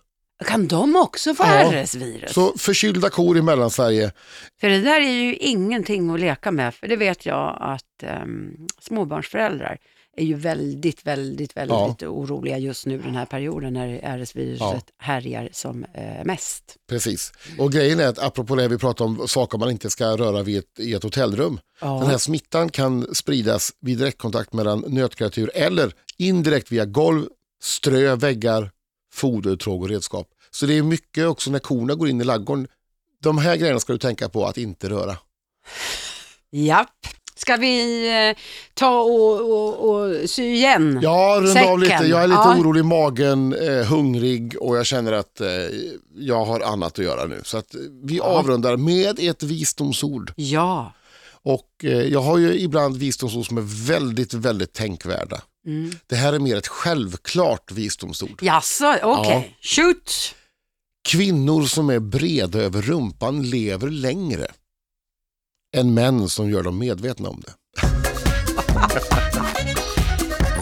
Kan 0.46 0.68
de 0.68 0.96
också 0.96 1.34
få 1.34 1.44
Ja. 1.46 1.72
RS-virus? 1.84 2.32
Så 2.32 2.58
förkylda 2.58 3.10
kor 3.10 3.38
i 3.38 3.42
Mellansverige, 3.42 4.12
För 4.60 4.68
det 4.68 4.80
där 4.80 5.00
är 5.00 5.10
ju 5.10 5.34
ingenting 5.36 6.10
att 6.10 6.20
leka 6.20 6.50
med, 6.50 6.74
för 6.74 6.88
det 6.88 6.96
vet 6.96 7.26
jag 7.26 7.56
att 7.60 8.22
um, 8.22 8.66
småbarnsföräldrar 8.80 9.78
är 10.16 10.24
ju 10.24 10.34
väldigt, 10.34 11.06
väldigt, 11.06 11.56
väldigt 11.56 12.02
oroliga 12.02 12.58
just 12.58 12.86
nu 12.86 12.98
den 12.98 13.14
här 13.14 13.26
perioden 13.26 13.72
när 13.72 14.18
RS-viruset 14.18 14.84
härjar 14.98 15.48
som 15.52 15.84
eh, 15.94 16.24
mest. 16.24 16.76
precis. 16.88 17.32
Och 17.58 17.72
grejen 17.72 18.00
är 18.00 18.06
att 18.06 18.18
apropå 18.18 18.56
det 18.56 18.68
vi 18.68 18.78
pratar 18.78 19.04
om 19.04 19.28
saker 19.28 19.58
man 19.58 19.70
inte 19.70 19.90
ska 19.90 20.16
röra 20.16 20.42
vid 20.42 20.58
ett, 20.58 20.78
i 20.78 20.94
ett 20.94 21.02
hotellrum. 21.02 21.60
Ja. 21.80 21.98
Den 22.00 22.10
här 22.10 22.18
smittan 22.18 22.68
kan 22.68 23.14
spridas 23.14 23.72
vid 23.80 23.98
direktkontakt 23.98 24.52
mellan 24.52 24.84
nötkreatur 24.88 25.50
eller 25.54 25.92
indirekt 26.18 26.72
via 26.72 26.84
golv, 26.84 27.26
strö, 27.62 28.16
väggar, 28.16 28.70
foder, 29.12 29.56
tråg 29.56 29.82
och 29.82 29.88
redskap. 29.88 30.28
Så 30.50 30.66
det 30.66 30.78
är 30.78 30.82
mycket 30.82 31.26
också 31.26 31.50
när 31.50 31.58
korna 31.58 31.94
går 31.94 32.08
in 32.08 32.20
i 32.20 32.24
ladugården. 32.24 32.66
De 33.22 33.38
här 33.38 33.56
grejerna 33.56 33.80
ska 33.80 33.92
du 33.92 33.98
tänka 33.98 34.28
på 34.28 34.46
att 34.46 34.58
inte 34.58 34.88
röra. 34.88 35.16
Japp. 36.52 36.88
Ska 37.36 37.56
vi 37.56 38.06
eh, 38.30 38.36
ta 38.74 39.00
och, 39.00 39.40
och, 39.40 39.90
och 39.90 40.30
sy 40.30 40.42
igen? 40.44 40.98
Ja, 41.02 41.38
runda 41.42 41.64
av 41.64 41.78
lite. 41.78 41.92
Jag 41.92 42.22
är 42.22 42.26
lite 42.28 42.40
Ja. 42.44 42.56
orolig 42.58 42.80
i 42.80 42.84
magen, 42.84 43.54
eh, 43.54 43.84
hungrig 43.86 44.56
och 44.62 44.76
jag 44.76 44.86
känner 44.86 45.12
att 45.12 45.40
eh, 45.40 45.48
jag 46.16 46.44
har 46.44 46.60
annat 46.60 46.98
att 46.98 47.04
göra 47.04 47.24
nu. 47.24 47.40
Så 47.44 47.58
att 47.58 47.74
eh, 47.74 47.80
vi 48.02 48.20
avrundar 48.20 48.76
med 48.76 49.18
ett 49.18 49.42
visdomsord. 49.42 50.32
Ja. 50.36 50.92
Och 51.42 51.84
eh, 51.84 51.90
jag 51.90 52.20
har 52.20 52.38
ju 52.38 52.60
ibland 52.60 52.96
visdomsord 52.96 53.46
som 53.46 53.58
är 53.58 53.86
väldigt, 53.86 54.34
väldigt 54.34 54.72
tänkvärda. 54.72 55.42
Mm. 55.66 55.90
Det 56.06 56.16
här 56.16 56.32
är 56.32 56.38
mer 56.38 56.56
ett 56.56 56.68
självklart 56.68 57.72
visdomsord. 57.72 58.42
Jaså, 58.42 58.98
okej. 59.02 59.56
Shoot! 59.60 60.34
Kvinnor 61.08 61.62
som 61.62 61.90
är 61.90 61.98
breda 61.98 62.58
över 62.58 62.82
rumpan 62.82 63.42
lever 63.42 63.90
längre 63.90 64.46
än 65.76 65.94
män 65.94 66.28
som 66.28 66.50
gör 66.50 66.62
dem 66.62 66.78
medvetna 66.78 67.28
om 67.28 67.40
det. 67.46 67.54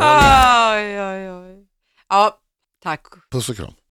Oj, 0.01 1.01
oj, 1.03 1.31
oj. 1.31 1.67
Ja, 2.09 2.41
tack. 2.83 3.07
Puss 3.31 3.49
och 3.49 3.57
kram. 3.57 3.73